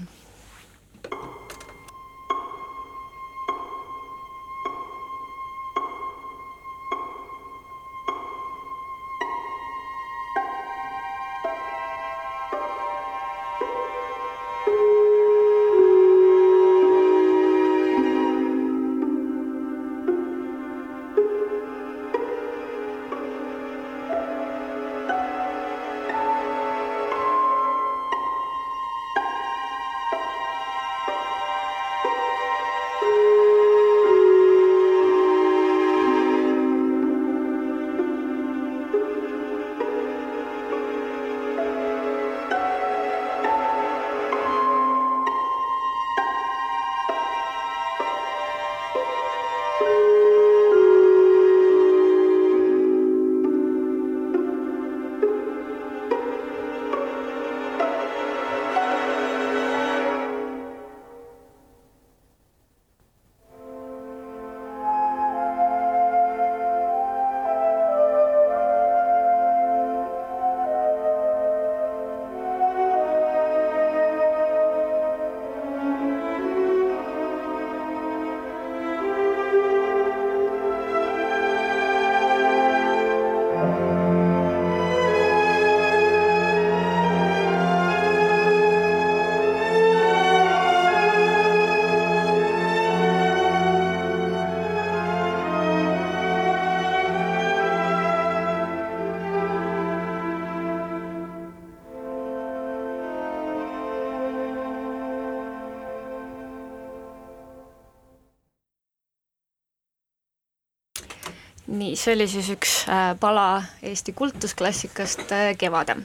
[111.70, 115.96] nii, see oli siis üks äh, pala Eesti kultusklassikast äh, Kevade.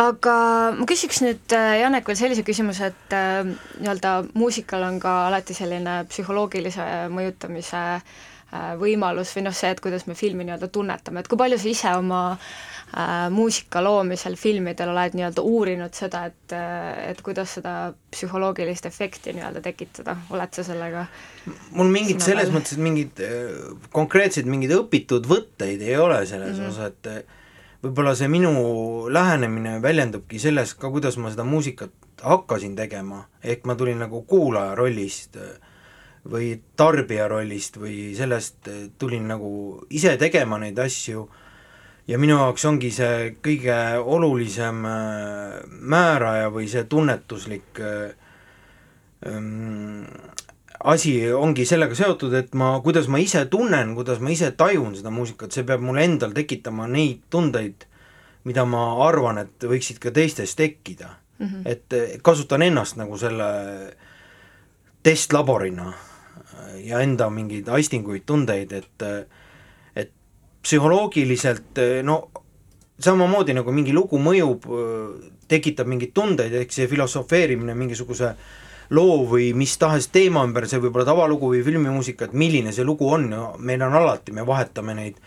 [0.00, 0.34] aga
[0.76, 3.14] ma küsiks nüüd, äh, Janek, veel sellise küsimuse, et
[3.80, 7.82] nii-öelda muusikal on ka alati selline psühholoogilise mõjutamise
[8.80, 11.94] võimalus või noh, see, et kuidas me filmi nii-öelda tunnetame, et kui palju sa ise
[11.98, 16.56] oma äh, muusika loomisel filmidel oled nii-öelda uurinud seda, et,
[17.10, 17.74] et kuidas seda
[18.10, 21.06] psühholoogilist efekti nii-öelda tekitada, oled sa sellega
[21.78, 22.56] mul mingit selles peal?
[22.58, 23.22] mõttes, et mingid
[23.94, 26.74] konkreetseid mingeid õpitud võtteid ei ole selles mm -hmm.
[26.74, 27.38] osas, et
[27.84, 28.52] võib-olla see minu
[29.12, 34.74] lähenemine väljendubki selles ka, kuidas ma seda muusikat hakkasin tegema, ehk ma tulin nagu kuulaja
[34.74, 35.38] rollist
[36.28, 38.68] või tarbija rollist või sellest
[38.98, 41.28] tulin nagu ise tegema neid asju
[42.10, 44.82] ja minu jaoks ongi see kõige olulisem
[45.80, 47.80] määraja või see tunnetuslik
[49.26, 50.04] ähm,
[50.84, 55.12] asi ongi sellega seotud, et ma, kuidas ma ise tunnen, kuidas ma ise tajun seda
[55.12, 57.84] muusikat, see peab mul endal tekitama neid tundeid,
[58.48, 61.46] mida ma arvan, et võiksid ka teistes tekkida mm.
[61.46, 61.62] -hmm.
[61.64, 63.50] et kasutan ennast nagu selle
[65.02, 65.92] testlaborina
[66.84, 69.04] ja enda mingeid aistinguid, tundeid, et
[69.96, 70.12] et
[70.62, 72.22] psühholoogiliselt no
[73.00, 74.66] samamoodi nagu mingi lugu mõjub,
[75.48, 78.58] tekitab mingeid tundeid, ehk see filosofeerimine mingisuguse äh,
[78.90, 82.86] loo või mis tahes teema ümber, see võib olla tavalugu või filmimuusika, et milline see
[82.86, 85.20] lugu on meil on alati, me vahetame neid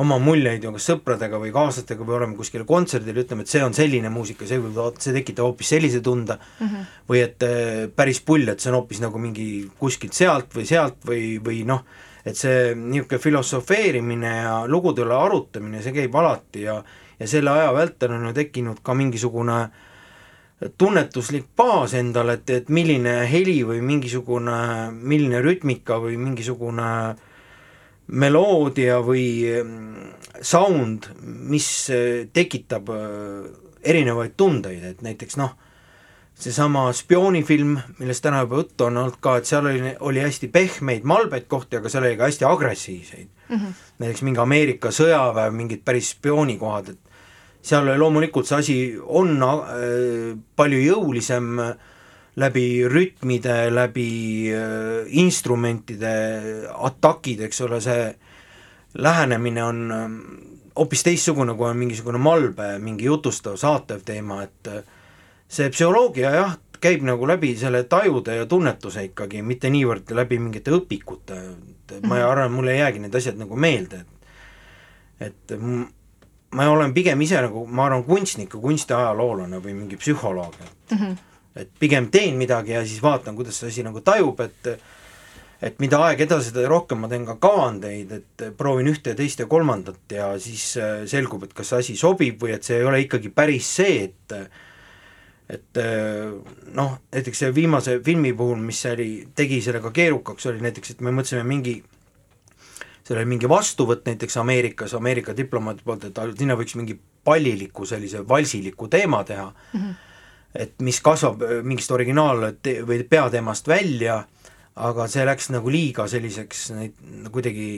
[0.00, 3.76] oma muljeid ju kas sõpradega või kaaslastega või oleme kuskil kontserdil, ütleme, et see on
[3.76, 6.90] selline muusika, see võib, see tekitab hoopis sellise tunde mm, -hmm.
[7.10, 10.98] või et äh, päris pull, et see on hoopis nagu mingi kuskilt sealt või sealt
[11.06, 11.84] või, või noh,
[12.24, 16.82] et see niisugune filosofeerimine ja lugude üle arutamine, see käib alati ja
[17.14, 19.68] ja selle aja vältel on ju tekkinud ka mingisugune äh,
[20.78, 24.56] tunnetuslik baas endale, et, et milline heli või mingisugune,
[24.94, 26.88] milline rütmika või mingisugune
[28.06, 29.26] meloodia või
[29.62, 33.46] mm, sound, mis äh, tekitab äh,
[33.84, 35.54] erinevaid tundeid, et näiteks noh,
[36.34, 41.06] seesama spioonifilm, millest täna juba juttu on olnud ka, et seal oli, oli hästi pehmeid
[41.06, 43.56] malbeid kohti, aga seal oli ka hästi agressiivseid mm.
[43.56, 43.82] -hmm.
[44.02, 46.98] näiteks mingi Ameerika sõjaväe mingid päris spioonikohad, et
[47.62, 51.60] seal loomulikult see asi on äh, palju jõulisem
[52.36, 54.08] läbi rütmide, läbi
[54.54, 56.14] äh, instrumentide,
[56.74, 58.08] atakid, eks ole, see
[58.98, 60.04] lähenemine on äh,
[60.78, 64.70] hoopis teistsugune, kui on mingisugune malbe, mingi jutustav, saatev teema, et
[65.48, 70.74] see psühholoogia jah, käib nagu läbi selle tajude ja tunnetuse ikkagi, mitte niivõrd läbi mingite
[70.74, 72.26] õpikute, et ma mhm.
[72.26, 74.10] arvan, mul ei jäägi need asjad nagu meelde, et
[75.24, 75.54] et
[76.54, 80.98] ma olen pigem ise nagu, ma arvan, kunstnik või kunstiajaloolane või mingi psühholoog, et mm
[80.98, 81.16] -hmm.
[81.56, 84.74] Et pigem teen midagi ja siis vaatan, kuidas see asi nagu tajub, et
[85.64, 89.40] et mida aeg edasi, seda rohkem ma teen ka kavandeid, et proovin ühte ja teist
[89.40, 92.84] ja kolmandat ja siis äh, selgub, et kas see asi sobib või et see ei
[92.84, 94.36] ole ikkagi päris see, et
[95.54, 96.34] et äh,
[96.76, 101.04] noh, näiteks see viimase filmi puhul, mis oli, tegi selle ka keerukaks, oli näiteks, et
[101.04, 101.78] me mõtlesime mingi
[103.04, 108.22] seal oli mingi vastuvõtt näiteks Ameerikas, Ameerika diplomaadi poolt, et sinna võiks mingi palliliku sellise
[108.28, 109.94] valsiliku teema teha mm, -hmm.
[110.54, 112.52] Et mis kasvab äh, mingist originaal-
[112.86, 114.22] või peateemast välja,
[114.74, 116.70] aga see läks nagu liiga selliseks
[117.30, 117.68] kuidagi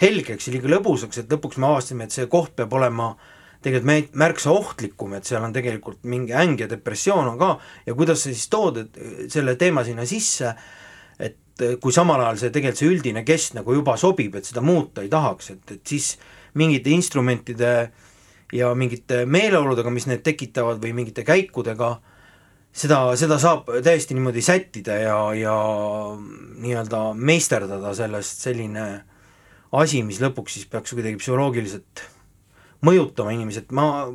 [0.00, 3.14] helgeks ja liiga lõbusaks, et lõpuks me avastasime, et see koht peab olema
[3.64, 7.54] tegelikult märksa ohtlikum, et seal on tegelikult mingi äng ja depressioon on ka
[7.86, 8.98] ja kuidas sa siis tood et
[9.32, 10.52] selle teema sinna sisse,
[11.18, 15.04] et kui samal ajal see tegelikult see üldine kest nagu juba sobib, et seda muuta
[15.04, 16.14] ei tahaks, et, et siis
[16.60, 17.72] mingite instrumentide
[18.54, 21.96] ja mingite meeleoludega, mis need tekitavad või mingite käikudega,
[22.74, 25.56] seda, seda saab täiesti niimoodi sättida ja, ja
[26.64, 28.86] nii-öelda meisterdada sellest selline
[29.74, 32.04] asi, mis lõpuks siis peaks kuidagi psühholoogiliselt
[32.84, 34.06] mõjutama inimesi, et ma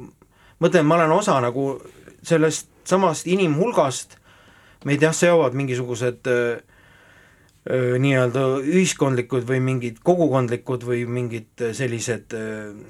[0.61, 1.71] mõtlen, ma olen osa nagu
[2.25, 4.17] sellest samast inimhulgast,
[4.87, 6.59] meid jah, seovad mingisugused äh,
[7.69, 12.33] nii-öelda ühiskondlikud või mingid kogukondlikud või mingid sellised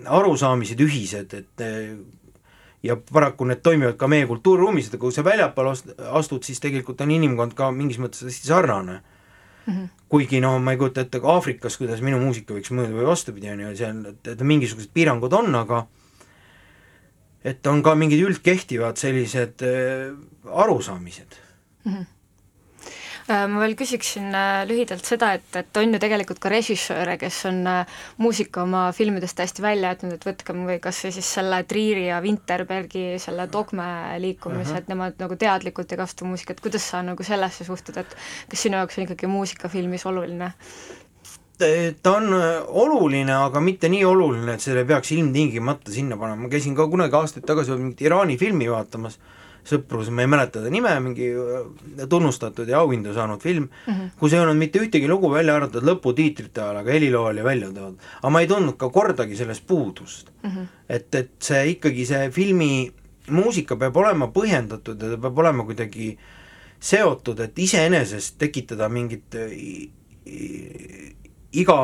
[0.05, 1.63] arusaamised ühised, et
[2.83, 5.73] ja paraku need toimivad ka meie kultuuriruumis, et kui sa väljapoole
[6.15, 9.73] astud, siis tegelikult on inimkond ka mingis mõttes hästi sarnane mm.
[9.73, 9.87] -hmm.
[10.09, 13.49] kuigi no ma ei kujuta ette ka Aafrikas, kuidas minu muusika võiks mõjuda või vastupidi,
[13.51, 15.87] on ju, seal, et, mingisugused piirangud on, aga
[17.43, 20.15] et on ka mingid üldkehtivad sellised äh,
[20.45, 21.35] arusaamised
[21.85, 21.93] mm.
[21.93, 22.18] -hmm
[23.29, 27.61] ma veel küsiksin äh, lühidalt seda, et, et on ju tegelikult ka režissööre, kes on
[27.69, 32.07] äh, muusika oma filmidest täiesti välja jätnud, et võtkem või kas või siis selle Triiri
[32.07, 33.89] ja Winterbergi selle dogme
[34.21, 34.83] liikumise uh, -huh.
[34.83, 38.17] et nemad nagu teadlikult ei kasuta muusikat, kuidas sa nagu sellesse suhtud, et
[38.49, 40.53] kas sinu jaoks on ikkagi muusika filmis oluline?
[42.03, 46.51] ta on äh, oluline, aga mitte nii oluline, et selle peaks ilmtingimata sinna panema, ma
[46.51, 49.19] käisin ka kunagi aastaid tagasi mingit Iraani filmi vaatamas,
[49.67, 54.09] sõprus, ma ei mäleta ta nime, mingi äh, tunnustatud ja auhindu saanud film mm, -hmm.
[54.19, 57.99] kus ei olnud mitte ühtegi lugu välja arvatud lõputiitrite ajal, aga helilool oli välja toodud.
[58.21, 60.49] aga ma ei tundnud ka kordagi sellest puudust mm.
[60.49, 60.67] -hmm.
[60.89, 62.91] et, et see ikkagi, see filmi
[63.29, 66.17] muusika peab olema põhjendatud ja ta peab olema kuidagi
[66.79, 69.35] seotud, et iseenesest tekitada mingit
[71.51, 71.77] iga,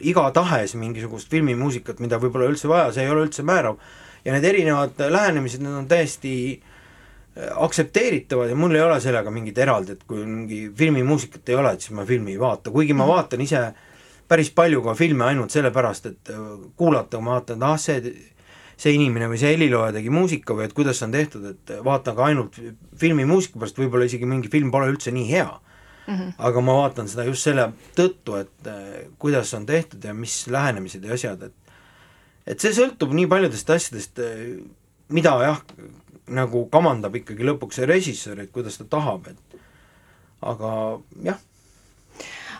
[0.00, 3.76] igatahes mingisugust filmimuusikat, mida võib-olla üldse vaja, see ei ole üldse määrav.
[4.24, 6.67] ja need erinevad lähenemised, need on täiesti äh,
[7.38, 11.84] aktsepteeritavad ja mul ei ole sellega mingit eraldi, et kui mingi filmimuusikat ei ole, et
[11.84, 13.12] siis ma filmi ei vaata, kuigi ma mhm.
[13.14, 13.62] vaatan ise
[14.28, 16.42] päris palju ka filme ainult sellepärast, et äh,
[16.76, 18.34] kuulata, ma vaatan, et ah, see
[18.78, 22.14] see inimene või see helilooja tegi muusika või et kuidas see on tehtud, et vaatan
[22.14, 22.58] ka ainult
[22.98, 26.14] filmimuusika pärast, võib-olla isegi mingi film pole üldse nii hea mm.
[26.14, 26.34] -hmm.
[26.38, 31.04] aga ma vaatan seda just selle tõttu, et äh, kuidas on tehtud ja mis lähenemised
[31.04, 31.74] ja asjad, et
[32.46, 34.62] et see sõltub nii paljudest asjadest, äh,
[35.08, 35.58] mida jah,
[36.28, 39.60] nagu kamandab ikkagi lõpuks see režissöör, et kuidas ta tahab, et
[40.44, 40.72] aga
[41.24, 41.40] jah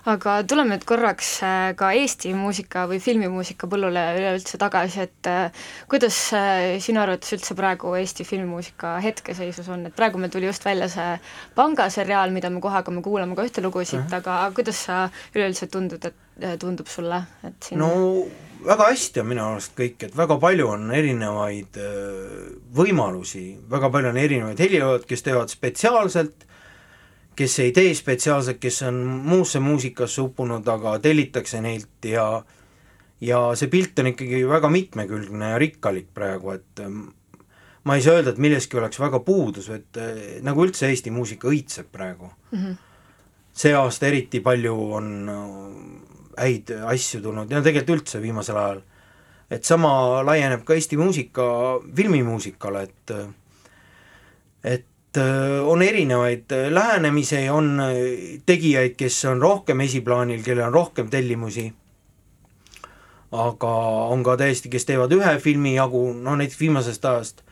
[0.07, 5.67] aga tuleme nüüd korraks äh, ka Eesti muusika või filmimuusika põllule üleüldse tagasi, et äh,
[5.91, 10.67] kuidas äh, sinu arvates üldse praegu Eesti filmimuusika hetkeseisus on, et praegu meil tuli just
[10.67, 11.09] välja see
[11.57, 15.71] Panga seriaal, mida me kohe hakkame kuulama ka ühte lugu siit, aga kuidas sa üleüldse
[15.73, 17.91] tundud, et tundub sulle, et siin no
[18.65, 21.79] väga hästi on minu arust kõik, et väga palju on erinevaid
[22.75, 26.48] võimalusi, väga palju on erinevaid heliloojad, kes teevad spetsiaalselt
[27.39, 28.97] kes ei tee spetsiaalselt, kes on
[29.29, 32.25] muusse muusikasse uppunud, aga tellitakse neilt ja
[33.21, 37.09] ja see pilt on ikkagi väga mitmekülgne ja rikkalik praegu, et ähm,
[37.87, 41.51] ma ei saa öelda, et milleski oleks väga puudus, et äh, nagu üldse Eesti muusika
[41.51, 42.59] õitseb praegu mm.
[42.59, 42.77] -hmm.
[43.53, 48.83] see aasta eriti palju on äh, häid asju tulnud ja tegelikult üldse viimasel ajal.
[49.51, 51.45] et sama laieneb ka Eesti muusika
[51.97, 53.27] filmimuusikale, et äh,
[55.19, 60.75] et Äh, on erinevaid äh, lähenemisi, on äh, tegijaid, kes on rohkem esiplaanil, kellel on
[60.75, 61.73] rohkem tellimusi,
[63.33, 63.73] aga
[64.13, 67.45] on ka täiesti, kes teevad ühe filmi jagu, no näiteks viimasest ajast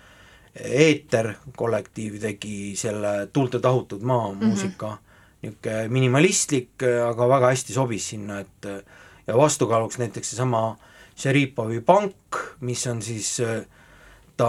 [0.57, 4.45] Eeter kollektiiv tegi selle Tuulte tahutud maa mm -hmm.
[4.45, 4.99] muusika,
[5.43, 8.65] niisugune minimalistlik, aga väga hästi sobis sinna, et
[9.27, 10.79] ja vastukaaluks näiteks seesama
[11.17, 13.67] Šeripovi pank, mis on siis äh,
[14.37, 14.49] ta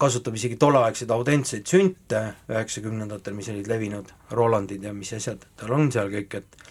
[0.00, 2.20] kasutab isegi tolleaegseid autentseid sünte
[2.50, 6.64] üheksakümnendatel, mis olid levinud, Rolandid ja mis asjad, tal on seal kõik, et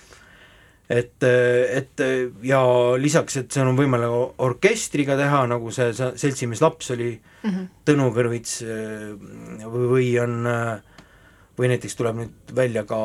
[0.93, 2.03] et, et
[2.45, 2.59] ja
[2.99, 7.69] lisaks, et seal on võimalik orkestriga teha, nagu see, seltsimees laps oli mm -hmm.
[7.87, 8.59] Tõnu Kõrvits
[9.63, 10.43] või on,
[11.57, 12.99] või näiteks tuleb nüüd välja ka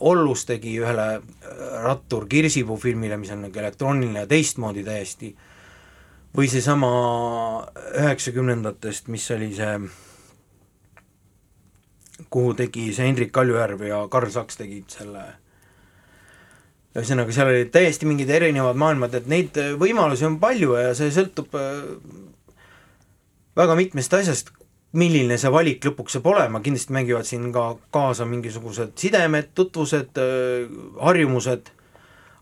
[0.00, 1.22] Ollus tegi ühele
[1.84, 5.51] Rattur Kirsipuu filmile, mis on nagu elektrooniline ja teistmoodi täiesti äh,
[6.36, 6.90] või seesama
[8.00, 9.74] üheksakümnendatest, mis oli see,
[12.32, 15.26] kuhu tegi see Hendrik Kaljujärv ja Karl Saks tegid selle,
[16.96, 21.52] ühesõnaga, seal olid täiesti mingid erinevad maailmad, et neid võimalusi on palju ja see sõltub
[21.60, 21.84] äh,
[23.56, 24.54] väga mitmest asjast,
[24.96, 30.64] milline see valik lõpuks saab olema, kindlasti mängivad siin ka kaasa mingisugused sidemed, tutvused, äh,
[31.04, 31.68] harjumused,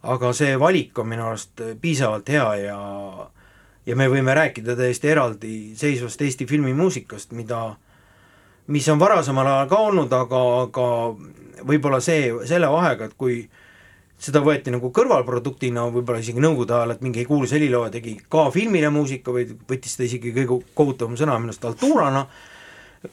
[0.07, 2.79] aga see valik on minu arust piisavalt hea ja
[3.87, 7.63] ja me võime rääkida täiesti eraldiseisvast Eesti filmimuusikast, mida,
[8.69, 10.87] mis on varasemal ajal ka olnud, aga, aga
[11.67, 13.43] võib-olla see, selle vahega, et kui
[14.21, 18.91] seda võeti nagu kõrvalproduktina võib-olla isegi nõukogude ajal, et mingi kuulus helilooja tegi ka filmile
[18.93, 22.27] muusika või võttis seda isegi kõige kohutavam sõna minu arust altuurana,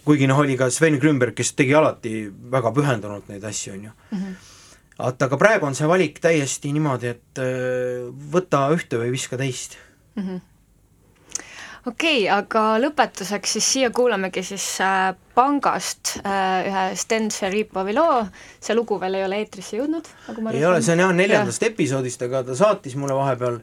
[0.04, 3.94] kuigi noh, oli ka Sven Grünberg, kes tegi alati väga pühendunult neid asju, on ju
[3.94, 4.20] mm.
[4.20, 4.36] -hmm.
[5.00, 9.80] vaata, aga praegu on see valik täiesti niimoodi, et äh, võta ühte või viska teist
[10.16, 10.24] mm.
[10.24, 10.46] -hmm
[11.88, 18.22] okei okay,, aga lõpetuseks siis siia kuulamegi siis äh, Pangast äh, ühe Sten Šeripovi loo,
[18.64, 21.64] see lugu veel ei ole eetrisse jõudnud, nagu ma ei ole, see on jah neljandast
[21.64, 21.72] ja.
[21.72, 23.62] episoodist, aga ta saatis mulle vahepeal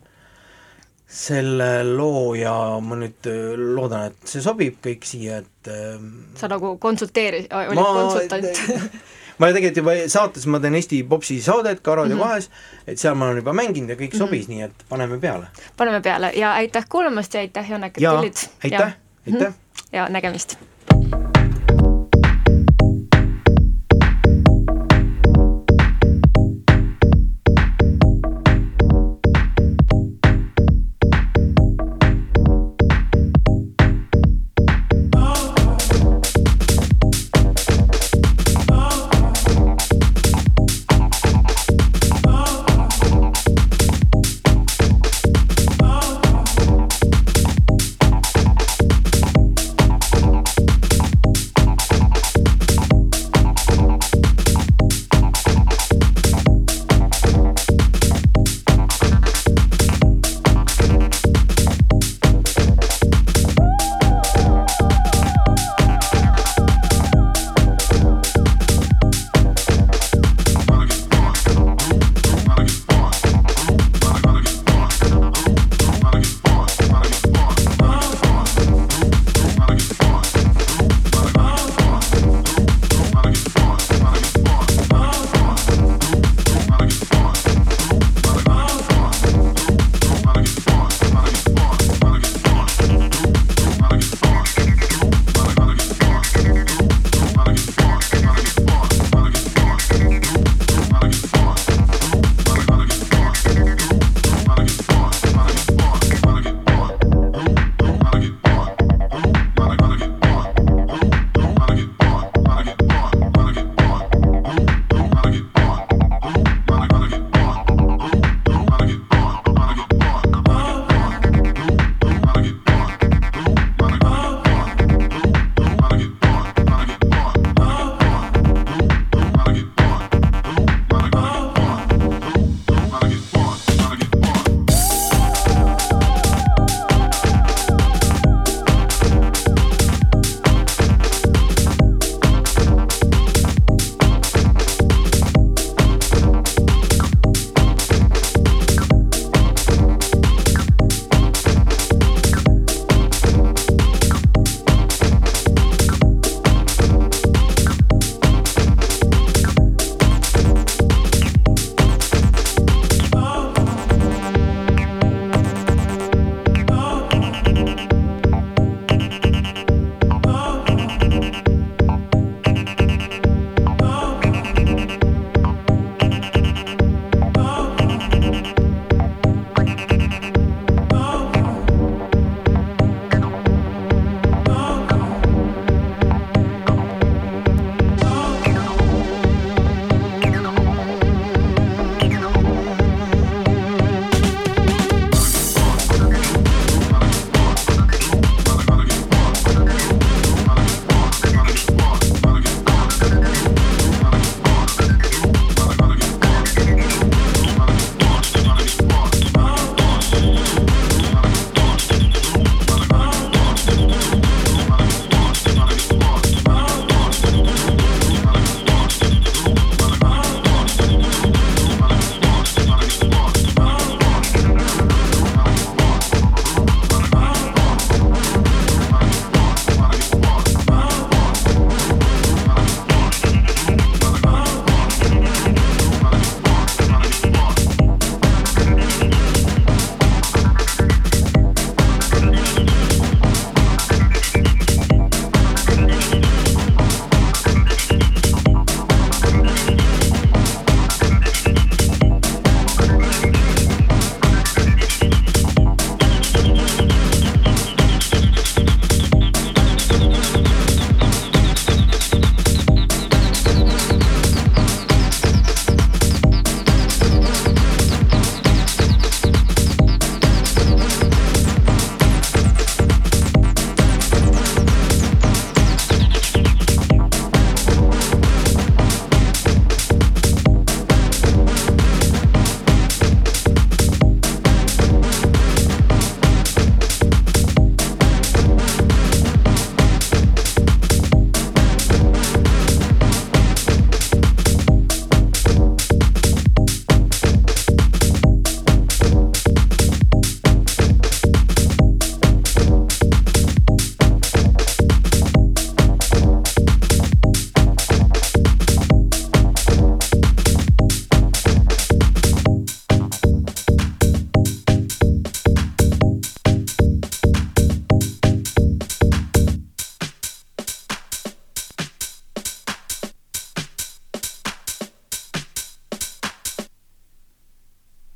[1.14, 5.98] selle loo ja ma nüüd äh, loodan, et see sobib kõik siia, et äh,
[6.40, 8.64] sa nagu konsulteeri-, olid ma, konsultant
[9.38, 12.28] ma tegelikult juba saates, ma teen Eesti popsi saadet ka Raadio mm -hmm.
[12.28, 12.50] kahes,
[12.86, 14.26] et seal ma olen juba mänginud ja kõik mm -hmm.
[14.26, 15.46] sobis, nii et paneme peale.
[15.76, 18.36] paneme peale ja aitäh kuulamast ja aitäh, Janek, et tulid.
[18.64, 19.54] aitäh, aitäh!
[19.92, 20.58] ja nägemist!